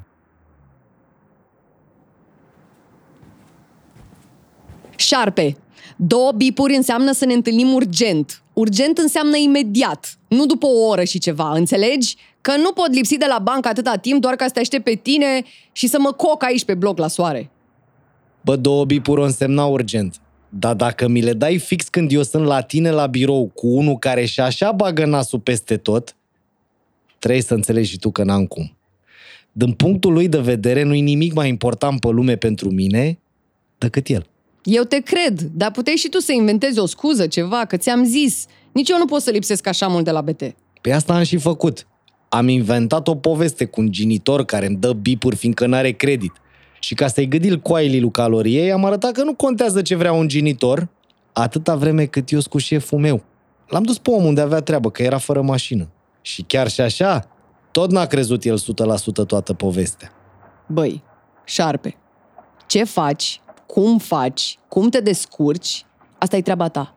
Șarpe, 4.95 5.57
două 5.95 6.31
bipuri 6.31 6.75
înseamnă 6.75 7.11
să 7.11 7.25
ne 7.25 7.33
întâlnim 7.33 7.73
urgent. 7.73 8.43
Urgent 8.53 8.97
înseamnă 8.97 9.37
imediat, 9.37 10.17
nu 10.27 10.45
după 10.45 10.65
o 10.65 10.87
oră 10.87 11.03
și 11.03 11.19
ceva, 11.19 11.51
înțelegi? 11.51 12.15
Că 12.41 12.51
nu 12.57 12.71
pot 12.71 12.93
lipsi 12.93 13.17
de 13.17 13.25
la 13.29 13.39
bancă 13.39 13.67
atâta 13.67 13.95
timp 13.95 14.21
doar 14.21 14.35
ca 14.35 14.45
să 14.45 14.51
te 14.51 14.59
aștept 14.59 14.83
pe 14.83 14.93
tine 14.95 15.43
și 15.71 15.87
să 15.87 15.99
mă 15.99 16.11
coc 16.11 16.43
aici 16.43 16.65
pe 16.65 16.73
bloc 16.73 16.97
la 16.97 17.07
soare. 17.07 17.49
Bă, 18.41 18.55
două 18.55 18.85
bipuri 18.85 19.21
o 19.21 19.23
însemna 19.23 19.65
urgent. 19.65 20.21
Dar 20.49 20.75
dacă 20.75 21.07
mi 21.07 21.21
le 21.21 21.33
dai 21.33 21.57
fix 21.57 21.87
când 21.87 22.11
eu 22.11 22.23
sunt 22.23 22.45
la 22.45 22.61
tine 22.61 22.91
la 22.91 23.07
birou 23.07 23.51
cu 23.53 23.67
unul 23.67 23.97
care 23.97 24.25
și 24.25 24.39
așa 24.39 24.71
bagă 24.71 25.05
nasul 25.05 25.39
peste 25.39 25.77
tot, 25.77 26.15
trebuie 27.19 27.41
să 27.41 27.53
înțelegi 27.53 27.89
și 27.89 27.97
tu 27.97 28.11
că 28.11 28.23
n-am 28.23 28.45
cum. 28.45 28.77
Din 29.51 29.71
punctul 29.71 30.13
lui 30.13 30.27
de 30.27 30.39
vedere, 30.39 30.83
nu-i 30.83 31.01
nimic 31.01 31.33
mai 31.33 31.49
important 31.49 31.99
pe 31.99 32.07
lume 32.07 32.35
pentru 32.35 32.69
mine 32.69 33.19
decât 33.77 34.07
el. 34.07 34.25
Eu 34.63 34.83
te 34.83 34.99
cred, 34.99 35.41
dar 35.41 35.71
puteai 35.71 35.95
și 35.95 36.09
tu 36.09 36.19
să 36.19 36.31
inventezi 36.31 36.79
o 36.79 36.85
scuză, 36.85 37.27
ceva, 37.27 37.65
că 37.65 37.77
ți-am 37.77 38.03
zis. 38.03 38.45
Nici 38.71 38.89
eu 38.89 38.97
nu 38.97 39.05
pot 39.05 39.21
să 39.21 39.29
lipsesc 39.29 39.67
așa 39.67 39.87
mult 39.87 40.03
de 40.03 40.11
la 40.11 40.21
BT. 40.21 40.55
Pe 40.81 40.91
asta 40.91 41.15
am 41.15 41.23
și 41.23 41.37
făcut. 41.37 41.87
Am 42.29 42.47
inventat 42.47 43.07
o 43.07 43.15
poveste 43.15 43.65
cu 43.65 43.81
un 43.81 43.91
genitor 43.91 44.45
care 44.45 44.65
îmi 44.65 44.75
dă 44.75 44.93
bipuri 44.93 45.35
fiindcă 45.35 45.65
n-are 45.65 45.91
credit. 45.91 46.31
Și 46.79 46.93
ca 46.93 47.07
să-i 47.07 47.27
gâdil 47.27 47.59
coailii 47.59 48.01
lui 48.01 48.11
caloriei, 48.11 48.71
am 48.71 48.85
arătat 48.85 49.11
că 49.11 49.23
nu 49.23 49.33
contează 49.33 49.81
ce 49.81 49.95
vrea 49.95 50.13
un 50.13 50.27
genitor, 50.27 50.87
atâta 51.33 51.75
vreme 51.75 52.05
cât 52.05 52.31
eu 52.31 52.39
sunt 52.39 52.51
cu 52.51 52.57
șeful 52.57 52.99
meu. 52.99 53.23
L-am 53.67 53.83
dus 53.83 53.97
pe 53.97 54.09
om 54.09 54.25
unde 54.25 54.41
avea 54.41 54.59
treabă, 54.59 54.91
că 54.91 55.03
era 55.03 55.17
fără 55.17 55.41
mașină. 55.41 55.87
Și 56.21 56.41
chiar 56.41 56.69
și 56.69 56.81
așa, 56.81 57.27
tot 57.71 57.91
n-a 57.91 58.05
crezut 58.05 58.43
el 58.43 58.59
100% 58.59 58.61
toată 59.27 59.53
povestea. 59.53 60.11
Băi, 60.67 61.03
șarpe, 61.43 61.97
ce 62.67 62.83
faci, 62.83 63.41
cum 63.65 63.97
faci, 63.97 64.59
cum 64.67 64.89
te 64.89 64.99
descurci, 64.99 65.85
asta 66.17 66.37
e 66.37 66.41
treaba 66.41 66.67
ta. 66.67 66.95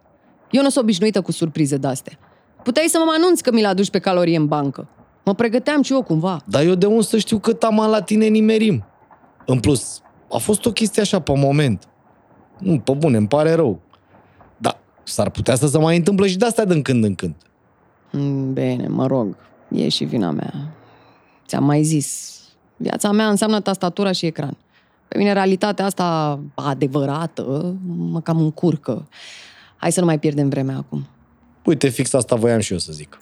Eu 0.50 0.62
nu 0.62 0.68
sunt 0.68 0.84
obișnuită 0.84 1.20
cu 1.20 1.32
surprize 1.32 1.76
de-astea. 1.76 2.18
Puteai 2.62 2.86
să 2.86 2.98
mă 3.04 3.12
anunți 3.16 3.42
că 3.42 3.52
mi-l 3.52 3.66
aduci 3.66 3.90
pe 3.90 3.98
calorie 3.98 4.36
în 4.36 4.46
bancă. 4.46 4.88
Mă 5.24 5.34
pregăteam 5.34 5.82
și 5.82 5.92
eu 5.92 6.02
cumva. 6.02 6.40
Dar 6.46 6.62
eu 6.62 6.74
de 6.74 6.86
unde 6.86 7.02
să 7.02 7.18
știu 7.18 7.38
cât 7.38 7.62
am 7.62 7.86
la 7.90 8.02
tine 8.02 8.26
nimerim? 8.26 8.84
În 9.50 9.60
plus, 9.60 10.00
a 10.32 10.36
fost 10.36 10.64
o 10.66 10.72
chestie 10.72 11.02
așa 11.02 11.20
pe 11.20 11.32
moment. 11.36 11.88
Nu, 12.58 12.78
pe 12.78 12.92
bune, 12.92 13.16
îmi 13.16 13.28
pare 13.28 13.52
rău. 13.52 13.80
Da, 14.58 14.80
s-ar 15.02 15.30
putea 15.30 15.54
să 15.54 15.66
se 15.66 15.78
mai 15.78 15.96
întâmplă 15.96 16.26
și 16.26 16.36
de-astea 16.36 16.64
din 16.64 16.82
când 16.82 17.04
în 17.04 17.14
când. 17.14 17.34
Mm, 18.12 18.52
Bine, 18.52 18.88
mă 18.88 19.06
rog, 19.06 19.36
e 19.68 19.88
și 19.88 20.04
vina 20.04 20.30
mea. 20.30 20.52
Ți-am 21.46 21.64
mai 21.64 21.82
zis, 21.82 22.38
viața 22.76 23.12
mea 23.12 23.28
înseamnă 23.28 23.60
tastatura 23.60 24.12
și 24.12 24.26
ecran. 24.26 24.56
Pe 25.08 25.18
mine 25.18 25.32
realitatea 25.32 25.84
asta 25.84 26.40
adevărată 26.54 27.76
mă 27.86 28.20
cam 28.20 28.40
încurcă. 28.40 29.08
Hai 29.76 29.92
să 29.92 30.00
nu 30.00 30.06
mai 30.06 30.18
pierdem 30.18 30.48
vremea 30.48 30.76
acum. 30.76 31.06
Uite, 31.64 31.88
fix 31.88 32.12
asta 32.12 32.36
voiam 32.36 32.60
și 32.60 32.72
eu 32.72 32.78
să 32.78 32.92
zic. 32.92 33.20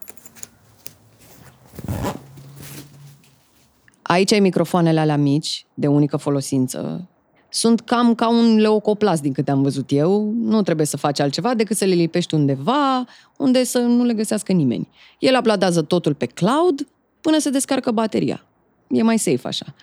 Aici 4.08 4.32
ai 4.32 4.40
microfoanele 4.40 5.00
alea 5.00 5.16
mici, 5.16 5.66
de 5.74 5.86
unică 5.86 6.16
folosință. 6.16 7.08
Sunt 7.48 7.80
cam 7.80 8.14
ca 8.14 8.28
un 8.28 8.56
leucoplast 8.56 9.22
din 9.22 9.32
câte 9.32 9.50
am 9.50 9.62
văzut 9.62 9.90
eu. 9.92 10.32
Nu 10.36 10.62
trebuie 10.62 10.86
să 10.86 10.96
faci 10.96 11.20
altceva 11.20 11.54
decât 11.54 11.76
să 11.76 11.84
le 11.84 11.94
lipești 11.94 12.34
undeva, 12.34 13.04
unde 13.36 13.64
să 13.64 13.78
nu 13.78 14.04
le 14.04 14.12
găsească 14.12 14.52
nimeni. 14.52 14.88
El 15.18 15.34
apladează 15.34 15.82
totul 15.82 16.14
pe 16.14 16.26
cloud 16.26 16.88
până 17.20 17.38
se 17.38 17.50
descarcă 17.50 17.90
bateria. 17.90 18.44
E 18.88 19.02
mai 19.02 19.18
safe 19.18 19.46
așa. 19.46 19.74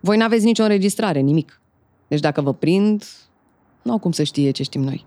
Voi 0.00 0.16
n-aveți 0.16 0.44
nicio 0.44 0.62
înregistrare, 0.62 1.20
nimic. 1.20 1.60
Deci 2.08 2.20
dacă 2.20 2.40
vă 2.40 2.54
prind, 2.54 3.04
nu 3.82 3.92
au 3.92 3.98
cum 3.98 4.12
să 4.12 4.22
știe 4.22 4.50
ce 4.50 4.62
știm 4.62 4.82
noi. 4.82 5.06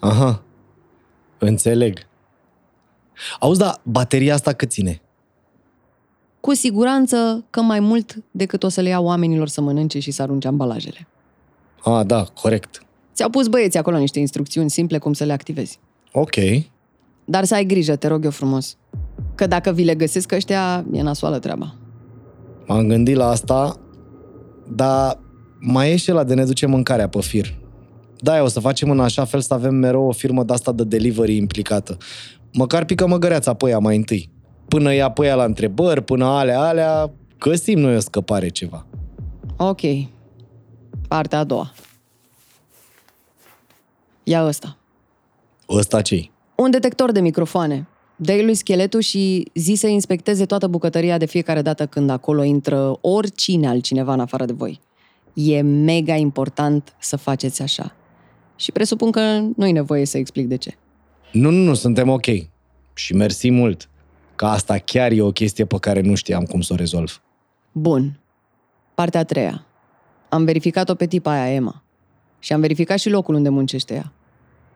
Aha, 0.00 0.42
înțeleg. 1.38 2.08
Auzi, 3.38 3.58
da, 3.58 3.80
bateria 3.82 4.34
asta 4.34 4.52
cât 4.52 4.70
ține? 4.70 5.02
Cu 6.40 6.54
siguranță 6.54 7.44
că 7.50 7.60
mai 7.60 7.80
mult 7.80 8.16
decât 8.30 8.62
o 8.62 8.68
să 8.68 8.80
le 8.80 8.88
iau 8.88 9.04
oamenilor 9.04 9.48
să 9.48 9.60
mănânce 9.60 9.98
și 9.98 10.10
să 10.10 10.22
arunce 10.22 10.48
ambalajele. 10.48 11.08
Ah, 11.84 12.06
da, 12.06 12.24
corect. 12.42 12.82
Ți-au 13.14 13.30
pus 13.30 13.48
băieții 13.48 13.78
acolo 13.78 13.98
niște 13.98 14.18
instrucțiuni 14.18 14.70
simple 14.70 14.98
cum 14.98 15.12
să 15.12 15.24
le 15.24 15.32
activezi. 15.32 15.78
Ok. 16.12 16.34
Dar 17.24 17.44
să 17.44 17.54
ai 17.54 17.64
grijă, 17.64 17.96
te 17.96 18.06
rog 18.06 18.24
eu 18.24 18.30
frumos. 18.30 18.76
Că 19.34 19.46
dacă 19.46 19.72
vi 19.72 19.84
le 19.84 19.94
găsesc 19.94 20.32
ăștia, 20.32 20.84
e 20.92 21.02
nasoală 21.02 21.38
treaba. 21.38 21.74
M-am 22.66 22.86
gândit 22.86 23.16
la 23.16 23.28
asta, 23.28 23.80
dar 24.68 25.18
mai 25.60 25.90
e 25.92 25.96
și 25.96 26.10
la 26.10 26.24
de 26.24 26.34
ne 26.34 26.44
duce 26.44 26.66
mâncarea 26.66 27.08
pe 27.08 27.20
fir. 27.20 27.58
Da, 28.18 28.42
o 28.42 28.46
să 28.46 28.60
facem 28.60 28.90
în 28.90 29.00
așa 29.00 29.24
fel 29.24 29.40
să 29.40 29.54
avem 29.54 29.74
mereu 29.74 30.02
o 30.06 30.12
firmă 30.12 30.42
de 30.44 30.52
asta 30.52 30.72
de 30.72 30.84
delivery 30.84 31.36
implicată. 31.36 31.96
Măcar 32.52 32.84
pică 32.84 33.06
măgăreața 33.06 33.54
pe 33.54 33.68
ea 33.68 33.78
mai 33.78 33.96
întâi. 33.96 34.30
Până 34.70 34.94
ia 34.94 35.10
pe 35.10 35.26
ea 35.26 35.34
la 35.34 35.44
întrebări, 35.44 36.02
până 36.02 36.24
alea, 36.24 36.60
alea, 36.60 37.10
găsim 37.38 37.78
noi 37.78 37.96
o 37.96 38.00
scăpare 38.00 38.48
ceva. 38.48 38.86
Ok. 39.56 39.80
Partea 41.08 41.38
a 41.38 41.44
doua. 41.44 41.72
Ia 44.22 44.44
ăsta. 44.46 44.76
Ăsta 45.68 46.02
ce 46.02 46.30
Un 46.54 46.70
detector 46.70 47.12
de 47.12 47.20
microfoane. 47.20 47.88
dă 48.16 48.42
lui 48.42 48.54
scheletul 48.54 49.00
și 49.00 49.50
zi 49.54 49.74
să 49.74 49.86
inspecteze 49.86 50.46
toată 50.46 50.66
bucătăria 50.66 51.18
de 51.18 51.26
fiecare 51.26 51.62
dată 51.62 51.86
când 51.86 52.10
acolo 52.10 52.42
intră 52.42 52.98
oricine 53.00 53.68
altcineva 53.68 54.12
în 54.12 54.20
afară 54.20 54.44
de 54.44 54.52
voi. 54.52 54.80
E 55.34 55.60
mega 55.60 56.14
important 56.14 56.94
să 56.98 57.16
faceți 57.16 57.62
așa. 57.62 57.94
Și 58.56 58.72
presupun 58.72 59.10
că 59.10 59.20
nu 59.56 59.66
e 59.66 59.72
nevoie 59.72 60.06
să 60.06 60.18
explic 60.18 60.46
de 60.46 60.56
ce. 60.56 60.76
Nu, 61.32 61.50
nu, 61.50 61.62
nu, 61.64 61.74
suntem 61.74 62.08
ok. 62.08 62.26
Și 62.94 63.14
mersi 63.14 63.50
mult. 63.50 63.89
Că 64.40 64.46
asta 64.46 64.78
chiar 64.78 65.12
e 65.12 65.22
o 65.22 65.30
chestie 65.30 65.64
pe 65.64 65.78
care 65.78 66.00
nu 66.00 66.14
știam 66.14 66.44
cum 66.44 66.60
să 66.60 66.72
o 66.72 66.76
rezolv. 66.76 67.22
Bun. 67.72 68.20
Partea 68.94 69.20
a 69.20 69.24
treia. 69.24 69.66
Am 70.28 70.44
verificat-o 70.44 70.94
pe 70.94 71.06
tipa 71.06 71.30
aia, 71.30 71.54
Emma. 71.54 71.82
Și 72.38 72.52
am 72.52 72.60
verificat 72.60 72.98
și 72.98 73.10
locul 73.10 73.34
unde 73.34 73.48
muncește 73.48 73.94
ea. 73.94 74.12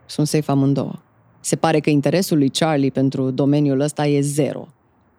Sunt 0.06 0.26
safe 0.26 0.50
amândouă. 0.50 1.02
Se 1.40 1.56
pare 1.56 1.80
că 1.80 1.90
interesul 1.90 2.38
lui 2.38 2.48
Charlie 2.48 2.90
pentru 2.90 3.30
domeniul 3.30 3.80
ăsta 3.80 4.06
e 4.06 4.20
zero. 4.20 4.68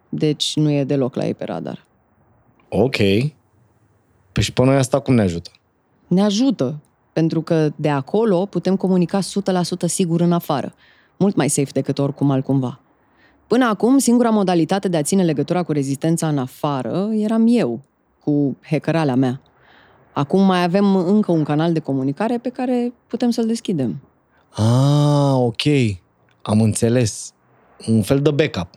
Deci 0.08 0.52
nu 0.56 0.70
e 0.70 0.84
deloc 0.84 1.14
la 1.14 1.26
ei 1.26 1.34
pe 1.34 1.44
radar. 1.44 1.86
Ok. 2.68 2.96
Păi 4.32 4.42
și 4.42 4.52
pe 4.52 4.64
noi 4.64 4.76
asta 4.76 5.00
cum 5.00 5.14
ne 5.14 5.22
ajută? 5.22 5.50
Ne 6.06 6.22
ajută, 6.22 6.80
pentru 7.12 7.42
că 7.42 7.70
de 7.76 7.90
acolo 7.90 8.46
putem 8.46 8.76
comunica 8.76 9.18
100% 9.18 9.22
sigur 9.86 10.20
în 10.20 10.32
afară. 10.32 10.74
Mult 11.16 11.36
mai 11.36 11.48
safe 11.48 11.70
decât 11.72 11.98
oricum 11.98 12.30
altcumva. 12.30 12.80
Până 13.46 13.64
acum, 13.64 13.98
singura 13.98 14.30
modalitate 14.30 14.88
de 14.88 14.96
a 14.96 15.02
ține 15.02 15.22
legătura 15.22 15.62
cu 15.62 15.72
rezistența 15.72 16.28
în 16.28 16.38
afară 16.38 17.08
eram 17.12 17.44
eu, 17.48 17.80
cu 18.24 18.56
hackerala 18.62 19.14
mea. 19.14 19.40
Acum 20.12 20.42
mai 20.42 20.62
avem 20.62 20.96
încă 20.96 21.32
un 21.32 21.44
canal 21.44 21.72
de 21.72 21.80
comunicare 21.80 22.38
pe 22.38 22.48
care 22.48 22.92
putem 23.06 23.30
să-l 23.30 23.46
deschidem. 23.46 24.00
Ah, 24.50 25.34
ok. 25.34 25.62
Am 26.42 26.60
înțeles. 26.60 27.32
Un 27.86 28.02
fel 28.02 28.22
de 28.22 28.30
backup. 28.30 28.68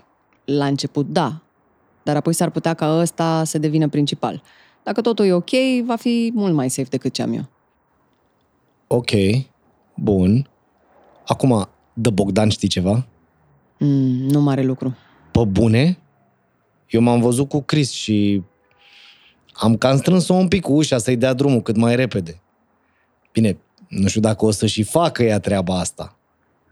La 0.45 0.65
început, 0.65 1.07
da. 1.07 1.41
Dar 2.03 2.15
apoi 2.15 2.33
s-ar 2.33 2.49
putea 2.49 2.73
ca 2.73 2.99
ăsta 2.99 3.43
să 3.43 3.57
devină 3.57 3.87
principal. 3.87 4.43
Dacă 4.83 5.01
totul 5.01 5.25
e 5.25 5.33
ok, 5.33 5.49
va 5.85 5.95
fi 5.95 6.31
mult 6.33 6.53
mai 6.53 6.69
safe 6.69 6.87
decât 6.89 7.13
ce 7.13 7.21
am 7.21 7.33
eu. 7.33 7.45
Ok. 8.87 9.11
Bun. 9.95 10.49
Acum, 11.27 11.67
de 11.93 12.09
Bogdan 12.09 12.49
știi 12.49 12.67
ceva? 12.67 13.07
Mm, 13.79 14.27
nu 14.27 14.41
mare 14.41 14.63
lucru. 14.63 14.97
Pe 15.31 15.43
bune? 15.43 15.99
Eu 16.89 17.01
m-am 17.01 17.19
văzut 17.19 17.49
cu 17.49 17.61
Chris 17.61 17.91
și 17.91 18.43
am 19.53 19.77
cam 19.77 19.97
strâns-o 19.97 20.33
un 20.33 20.47
pic 20.47 20.61
cu 20.61 20.73
ușa 20.73 20.97
să-i 20.97 21.17
dea 21.17 21.33
drumul 21.33 21.61
cât 21.61 21.75
mai 21.75 21.95
repede. 21.95 22.41
Bine, 23.31 23.57
nu 23.87 24.07
știu 24.07 24.21
dacă 24.21 24.45
o 24.45 24.51
să 24.51 24.65
și 24.65 24.83
facă 24.83 25.23
ea 25.23 25.39
treaba 25.39 25.79
asta, 25.79 26.17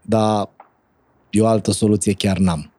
dar 0.02 0.48
eu 1.30 1.46
altă 1.46 1.70
soluție 1.70 2.12
chiar 2.12 2.38
n-am. 2.38 2.72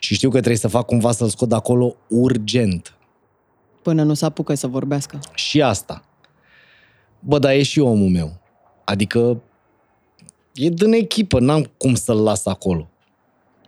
Și 0.00 0.14
știu 0.14 0.28
că 0.28 0.36
trebuie 0.36 0.58
să 0.58 0.68
fac 0.68 0.86
cumva 0.86 1.12
să-l 1.12 1.28
scot 1.28 1.48
de 1.48 1.54
acolo 1.54 1.96
urgent. 2.08 2.96
Până 3.82 4.02
nu 4.02 4.14
se 4.14 4.24
apucă 4.24 4.54
să 4.54 4.66
vorbească. 4.66 5.18
Și 5.34 5.62
asta. 5.62 6.04
Bă, 7.20 7.38
dar 7.38 7.52
e 7.52 7.62
și 7.62 7.80
omul 7.80 8.08
meu. 8.08 8.40
Adică 8.84 9.42
e 10.54 10.68
din 10.68 10.92
echipă, 10.92 11.40
n-am 11.40 11.70
cum 11.76 11.94
să-l 11.94 12.22
las 12.22 12.46
acolo. 12.46 12.88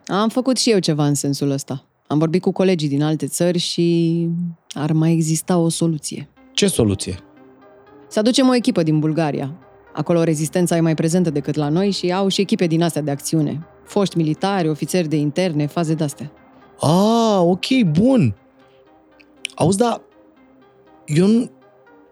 Am 0.07 0.29
făcut 0.29 0.57
și 0.57 0.71
eu 0.71 0.79
ceva 0.79 1.07
în 1.07 1.15
sensul 1.15 1.51
ăsta. 1.51 1.85
Am 2.07 2.19
vorbit 2.19 2.43
cu 2.43 2.53
colegii 2.53 2.89
din 2.89 3.03
alte 3.03 3.27
țări 3.27 3.59
și 3.59 4.29
ar 4.69 4.93
mai 4.93 5.13
exista 5.13 5.59
o 5.59 5.69
soluție. 5.69 6.29
Ce 6.53 6.67
soluție? 6.67 7.19
Să 8.09 8.19
aducem 8.19 8.49
o 8.49 8.55
echipă 8.55 8.83
din 8.83 8.99
Bulgaria. 8.99 9.55
Acolo 9.93 10.23
rezistența 10.23 10.77
e 10.77 10.81
mai 10.81 10.95
prezentă 10.95 11.31
decât 11.31 11.55
la 11.55 11.69
noi 11.69 11.91
și 11.91 12.13
au 12.13 12.29
și 12.29 12.41
echipe 12.41 12.67
din 12.67 12.83
astea 12.83 13.03
de 13.03 13.11
acțiune. 13.11 13.67
Foști 13.85 14.17
militari, 14.17 14.69
ofițeri 14.69 15.09
de 15.09 15.17
interne, 15.17 15.67
faze 15.67 15.95
de-astea. 15.95 16.33
Ah, 16.81 17.39
ok, 17.41 17.83
bun. 17.91 18.35
Auzi, 19.55 19.79
da, 19.79 20.01
eu 21.07 21.27
nu, 21.27 21.51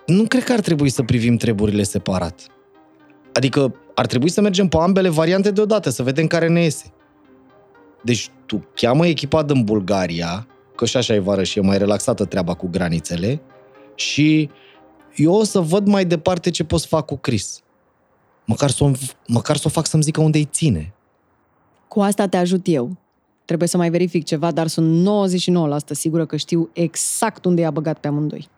nu 0.06 0.22
cred 0.22 0.44
că 0.44 0.52
ar 0.52 0.60
trebui 0.60 0.88
să 0.88 1.02
privim 1.02 1.36
treburile 1.36 1.82
separat. 1.82 2.46
Adică 3.32 3.74
ar 3.94 4.06
trebui 4.06 4.30
să 4.30 4.40
mergem 4.40 4.68
pe 4.68 4.76
ambele 4.76 5.08
variante 5.08 5.50
deodată, 5.50 5.90
să 5.90 6.02
vedem 6.02 6.26
care 6.26 6.48
ne 6.48 6.62
iese. 6.62 6.93
Deci 8.04 8.30
tu 8.46 8.66
cheamă 8.74 9.06
echipa 9.06 9.42
din 9.42 9.64
Bulgaria, 9.64 10.46
că 10.74 10.84
și 10.84 10.96
așa 10.96 11.14
e 11.14 11.18
vară 11.18 11.42
și 11.42 11.58
e 11.58 11.62
mai 11.62 11.78
relaxată 11.78 12.24
treaba 12.24 12.54
cu 12.54 12.68
granițele, 12.68 13.40
și 13.94 14.50
eu 15.14 15.32
o 15.32 15.44
să 15.44 15.60
văd 15.60 15.86
mai 15.86 16.04
departe 16.04 16.50
ce 16.50 16.64
pot 16.64 16.80
să 16.80 16.86
fac 16.86 17.06
cu 17.06 17.16
Chris. 17.16 17.62
Măcar 18.44 18.70
să 18.70 18.84
o, 18.84 18.90
măcar 19.26 19.56
să 19.56 19.62
o 19.66 19.70
fac 19.70 19.86
să-mi 19.86 20.02
zică 20.02 20.20
unde 20.20 20.38
îi 20.38 20.48
ține. 20.50 20.94
Cu 21.88 22.00
asta 22.00 22.28
te 22.28 22.36
ajut 22.36 22.66
eu. 22.66 22.96
Trebuie 23.44 23.68
să 23.68 23.76
mai 23.76 23.90
verific 23.90 24.24
ceva, 24.24 24.50
dar 24.50 24.66
sunt 24.66 25.08
99% 25.84 25.90
sigură 25.90 26.26
că 26.26 26.36
știu 26.36 26.70
exact 26.72 27.44
unde 27.44 27.60
i-a 27.60 27.70
băgat 27.70 27.98
pe 27.98 28.08
amândoi. 28.08 28.48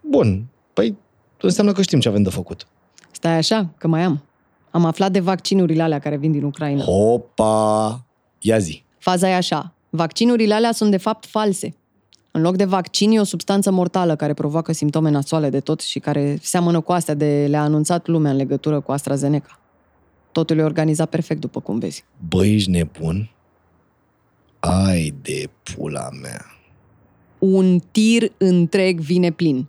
Bun, 0.00 0.46
păi 0.72 0.96
înseamnă 1.40 1.72
că 1.72 1.82
știm 1.82 2.00
ce 2.00 2.08
avem 2.08 2.22
de 2.22 2.30
făcut. 2.30 2.66
Stai 3.10 3.36
așa, 3.36 3.70
că 3.78 3.88
mai 3.88 4.02
am. 4.02 4.22
Am 4.70 4.84
aflat 4.84 5.12
de 5.12 5.20
vaccinurile 5.20 5.82
alea 5.82 5.98
care 5.98 6.16
vin 6.16 6.32
din 6.32 6.42
Ucraina. 6.42 6.84
Opa! 6.86 8.07
Ia 8.38 8.58
zi. 8.58 8.84
Faza 8.98 9.28
e 9.28 9.34
așa. 9.34 9.74
Vaccinurile 9.90 10.54
alea 10.54 10.72
sunt 10.72 10.90
de 10.90 10.96
fapt 10.96 11.26
false. 11.26 11.74
În 12.30 12.40
loc 12.40 12.56
de 12.56 12.64
vaccin 12.64 13.10
e 13.10 13.20
o 13.20 13.24
substanță 13.24 13.70
mortală 13.70 14.16
care 14.16 14.34
provoacă 14.34 14.72
simptome 14.72 15.10
nasoale 15.10 15.50
de 15.50 15.60
tot 15.60 15.80
și 15.80 15.98
care 15.98 16.38
seamănă 16.42 16.80
cu 16.80 16.92
astea 16.92 17.14
de 17.14 17.46
le-a 17.48 17.62
anunțat 17.62 18.06
lumea 18.06 18.30
în 18.30 18.36
legătură 18.36 18.80
cu 18.80 18.92
AstraZeneca. 18.92 19.60
Totul 20.32 20.58
e 20.58 20.62
organizat 20.62 21.08
perfect, 21.08 21.40
după 21.40 21.60
cum 21.60 21.78
vezi. 21.78 22.04
Băi, 22.28 22.54
ești 22.54 22.70
nebun? 22.70 23.30
Ai 24.60 25.14
de 25.22 25.50
pula 25.62 26.08
mea. 26.22 26.44
Un 27.38 27.78
tir 27.90 28.32
întreg 28.36 29.00
vine 29.00 29.30
plin. 29.30 29.66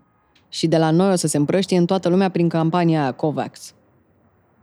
Și 0.49 0.67
de 0.67 0.77
la 0.77 0.91
noi 0.91 1.11
o 1.11 1.15
să 1.15 1.27
se 1.27 1.37
împrăștie 1.37 1.77
în 1.77 1.85
toată 1.85 2.09
lumea 2.09 2.29
prin 2.29 2.49
campania 2.49 3.01
aia 3.01 3.11
COVAX. 3.11 3.73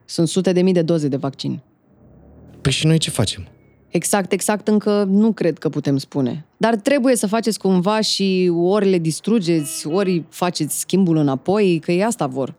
Sunt 0.04 0.28
sute 0.28 0.52
de 0.52 0.62
mii 0.62 0.72
de 0.72 0.82
doze 0.82 1.08
de 1.08 1.16
vaccin. 1.16 1.60
Păi 2.60 2.72
și 2.72 2.86
noi 2.86 2.98
ce 2.98 3.10
facem? 3.10 3.48
Exact, 3.88 4.32
exact, 4.32 4.68
încă 4.68 5.04
nu 5.04 5.32
cred 5.32 5.58
că 5.58 5.68
putem 5.68 5.96
spune. 5.96 6.46
Dar 6.56 6.76
trebuie 6.76 7.16
să 7.16 7.26
faceți 7.26 7.58
cumva 7.58 8.00
și 8.00 8.52
ori 8.54 8.88
le 8.88 8.98
distrugeți, 8.98 9.86
ori 9.86 10.24
faceți 10.28 10.78
schimbul 10.78 11.16
înapoi, 11.16 11.78
că 11.78 11.92
e 11.92 12.04
asta 12.04 12.26
vor. 12.26 12.54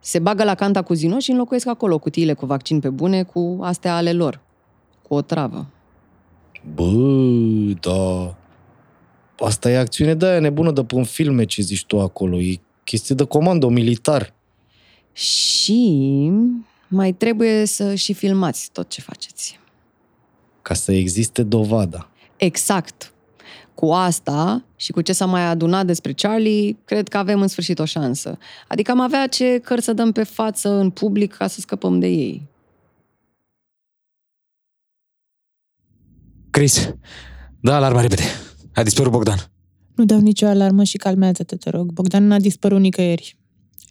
Se 0.00 0.18
bagă 0.18 0.44
la 0.44 0.54
canta 0.54 0.82
cu 0.82 0.94
zino 0.94 1.18
și 1.18 1.30
înlocuiesc 1.30 1.66
acolo 1.66 1.98
cutiile 1.98 2.32
cu 2.32 2.46
vaccin 2.46 2.80
pe 2.80 2.90
bune 2.90 3.22
cu 3.22 3.58
astea 3.62 3.96
ale 3.96 4.12
lor. 4.12 4.40
Cu 5.02 5.14
o 5.14 5.20
travă. 5.20 5.66
Bă, 6.74 6.92
da. 7.80 8.36
Asta 9.38 9.70
e 9.70 9.76
acțiune 9.76 10.14
de 10.14 10.26
aia 10.26 10.40
nebună 10.40 10.70
de 10.70 10.84
pe 10.84 10.94
un 10.94 11.04
filme 11.04 11.44
ce 11.44 11.62
zici 11.62 11.84
tu 11.84 12.00
acolo. 12.00 12.40
E 12.40 12.60
chestie 12.84 13.14
de 13.14 13.24
comando 13.24 13.68
militar. 13.68 14.34
Și 15.12 16.30
mai 16.88 17.12
trebuie 17.12 17.64
să 17.64 17.94
și 17.94 18.12
filmați 18.12 18.70
tot 18.72 18.88
ce 18.88 19.00
faceți. 19.00 19.58
Ca 20.64 20.74
să 20.74 20.92
existe 20.92 21.42
dovada. 21.42 22.10
Exact. 22.36 23.12
Cu 23.74 23.86
asta 23.86 24.64
și 24.76 24.92
cu 24.92 25.00
ce 25.00 25.12
s-a 25.12 25.26
mai 25.26 25.46
adunat 25.46 25.86
despre 25.86 26.12
Charlie, 26.12 26.76
cred 26.84 27.08
că 27.08 27.16
avem 27.16 27.40
în 27.40 27.48
sfârșit 27.48 27.78
o 27.78 27.84
șansă. 27.84 28.38
Adică 28.68 28.90
am 28.90 29.00
avea 29.00 29.26
ce 29.26 29.58
cărți 29.58 29.84
să 29.84 29.92
dăm 29.92 30.12
pe 30.12 30.22
față 30.22 30.68
în 30.68 30.90
public 30.90 31.32
ca 31.32 31.46
să 31.46 31.60
scăpăm 31.60 31.98
de 31.98 32.06
ei. 32.06 32.48
Chris, 36.50 36.94
da 37.60 37.76
alarma 37.76 38.00
repede. 38.00 38.22
A 38.74 38.82
dispărut 38.82 39.12
Bogdan. 39.12 39.38
Nu 39.94 40.04
dau 40.04 40.20
nicio 40.20 40.46
alarmă 40.46 40.84
și 40.84 40.96
calmează-te, 40.96 41.56
te 41.56 41.70
rog. 41.70 41.92
Bogdan 41.92 42.26
n-a 42.26 42.38
dispărut 42.38 42.80
nicăieri. 42.80 43.38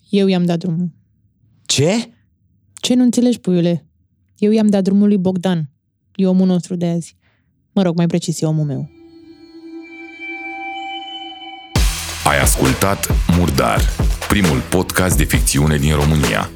Eu 0.10 0.28
i-am 0.28 0.46
dat 0.46 0.60
drumul. 0.60 0.92
Ce? 1.66 2.14
Ce 2.74 2.94
nu 2.94 3.04
înțelegi, 3.04 3.40
puiule? 3.40 3.88
Eu 4.38 4.52
i-am 4.52 4.68
dat 4.68 4.84
drumul 4.84 5.08
lui 5.08 5.18
Bogdan. 5.18 5.73
E 6.16 6.28
omul 6.28 6.48
nostru 6.48 6.76
de 6.76 6.86
azi. 6.86 7.16
Mă 7.72 7.82
rog, 7.82 7.96
mai 7.96 8.08
precis, 8.08 8.42
e 8.42 8.46
omul 8.46 8.66
meu. 8.66 8.90
Ai 12.24 12.40
ascultat 12.40 13.16
Murdar, 13.38 13.82
primul 14.28 14.60
podcast 14.70 15.18
de 15.18 15.24
ficțiune 15.24 15.78
din 15.78 15.96
România. 15.96 16.50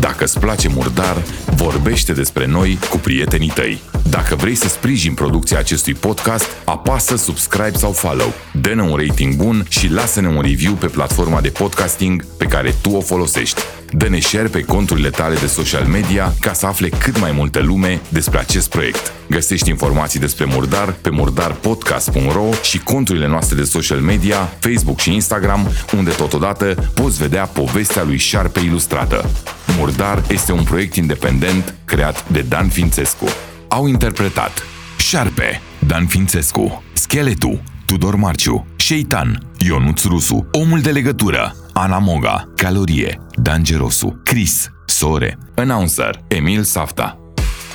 Dacă 0.00 0.24
îți 0.24 0.38
place 0.38 0.68
Murdar, 0.68 1.16
vorbește 1.56 2.12
despre 2.12 2.46
noi 2.46 2.78
cu 2.90 2.96
prietenii 2.96 3.48
tăi. 3.48 3.80
Dacă 4.10 4.34
vrei 4.34 4.54
să 4.54 4.68
sprijin 4.68 5.14
producția 5.14 5.58
acestui 5.58 5.94
podcast, 5.94 6.46
apasă 6.64 7.16
subscribe 7.16 7.76
sau 7.76 7.92
follow, 7.92 8.32
dă-ne 8.60 8.82
un 8.82 8.96
rating 8.96 9.34
bun 9.34 9.64
și 9.68 9.90
lasă-ne 9.90 10.28
un 10.28 10.40
review 10.40 10.72
pe 10.72 10.86
platforma 10.86 11.40
de 11.40 11.48
podcasting 11.48 12.24
pe 12.24 12.44
care 12.44 12.74
tu 12.82 12.90
o 12.90 13.00
folosești. 13.00 13.60
Dă-ne 13.96 14.20
share 14.20 14.48
pe 14.48 14.60
conturile 14.60 15.10
tale 15.10 15.34
de 15.34 15.46
social 15.46 15.84
media 15.84 16.34
ca 16.40 16.52
să 16.52 16.66
afle 16.66 16.88
cât 16.88 17.20
mai 17.20 17.32
multă 17.32 17.60
lume 17.60 18.00
despre 18.08 18.38
acest 18.38 18.68
proiect. 18.68 19.12
Găsești 19.30 19.68
informații 19.68 20.20
despre 20.20 20.44
Murdar 20.44 20.92
pe 20.92 21.10
murdarpodcast.ro 21.10 22.48
și 22.62 22.78
conturile 22.78 23.26
noastre 23.26 23.56
de 23.56 23.64
social 23.64 23.98
media, 23.98 24.36
Facebook 24.58 24.98
și 24.98 25.12
Instagram, 25.12 25.68
unde 25.96 26.10
totodată 26.10 26.90
poți 26.94 27.18
vedea 27.18 27.44
povestea 27.44 28.02
lui 28.02 28.16
Șarpe 28.16 28.60
ilustrată. 28.60 29.30
Murdar 29.78 30.22
este 30.28 30.52
un 30.52 30.62
proiect 30.62 30.94
independent 30.94 31.74
creat 31.84 32.28
de 32.28 32.44
Dan 32.48 32.68
Fințescu. 32.68 33.28
Au 33.68 33.86
interpretat 33.86 34.62
Șarpe, 34.98 35.60
Dan 35.86 36.06
Fințescu, 36.06 36.82
Scheletu, 36.92 37.62
Tudor 37.86 38.14
Marciu, 38.14 38.66
Șeitan, 38.76 39.46
Ionuț 39.58 40.04
Rusu, 40.04 40.48
Omul 40.52 40.80
de 40.80 40.90
legătură, 40.90 41.56
Ana 41.72 41.98
Moga, 41.98 42.48
Calorie, 42.56 43.18
Dan 43.36 43.62
Gerosu, 43.62 44.20
Chris, 44.22 44.70
Sore, 44.86 45.38
Announcer, 45.54 46.20
Emil 46.28 46.62
Safta. 46.62 47.18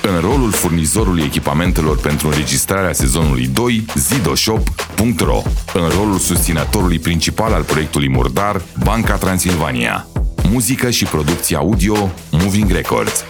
În 0.02 0.20
rolul 0.20 0.50
furnizorului 0.50 1.22
echipamentelor 1.22 2.00
pentru 2.00 2.28
înregistrarea 2.28 2.92
sezonului 2.92 3.46
2, 3.46 3.84
zidoshop.ro. 3.94 5.42
În 5.74 5.88
rolul 5.88 6.18
susținătorului 6.18 6.98
principal 6.98 7.52
al 7.52 7.62
proiectului 7.62 8.08
Murdar, 8.08 8.62
Banca 8.84 9.16
Transilvania. 9.16 10.06
Muzică 10.50 10.90
și 10.90 11.04
producție 11.04 11.56
audio, 11.56 12.10
Moving 12.30 12.70
Records. 12.70 13.24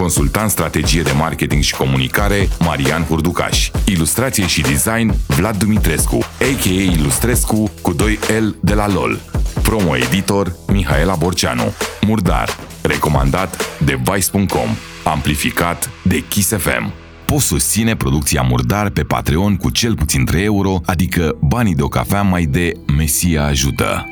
Consultant 0.00 0.50
strategie 0.50 1.02
de 1.02 1.12
marketing 1.12 1.62
și 1.62 1.76
comunicare, 1.76 2.48
Marian 2.58 3.04
Hurducaș. 3.04 3.70
Ilustrație 3.86 4.46
și 4.46 4.60
design, 4.60 5.14
Vlad 5.26 5.56
Dumitrescu, 5.56 6.16
a.k.a. 6.16 6.92
Ilustrescu 6.92 7.70
cu 7.82 7.94
2L 7.94 8.54
de 8.60 8.74
la 8.74 8.88
LOL. 8.92 9.20
Promo 9.62 9.96
editor, 9.96 10.56
Mihaela 10.72 11.14
Borceanu. 11.14 11.74
Murdar, 12.06 12.48
recomandat 12.82 13.78
de 13.84 14.00
Vice.com. 14.12 14.68
Amplificat 15.04 15.90
de 16.02 16.24
Kiss 16.28 16.48
FM. 16.48 16.92
Poți 17.24 17.46
susține 17.46 17.96
producția 17.96 18.42
Murdar 18.42 18.90
pe 18.90 19.02
Patreon 19.02 19.56
cu 19.56 19.70
cel 19.70 19.94
puțin 19.94 20.24
3 20.24 20.44
euro, 20.44 20.80
adică 20.84 21.36
banii 21.40 21.74
de 21.74 21.82
o 21.82 21.88
cafea 21.88 22.22
mai 22.22 22.44
de 22.44 22.72
Mesia 22.96 23.44
ajută. 23.44 24.04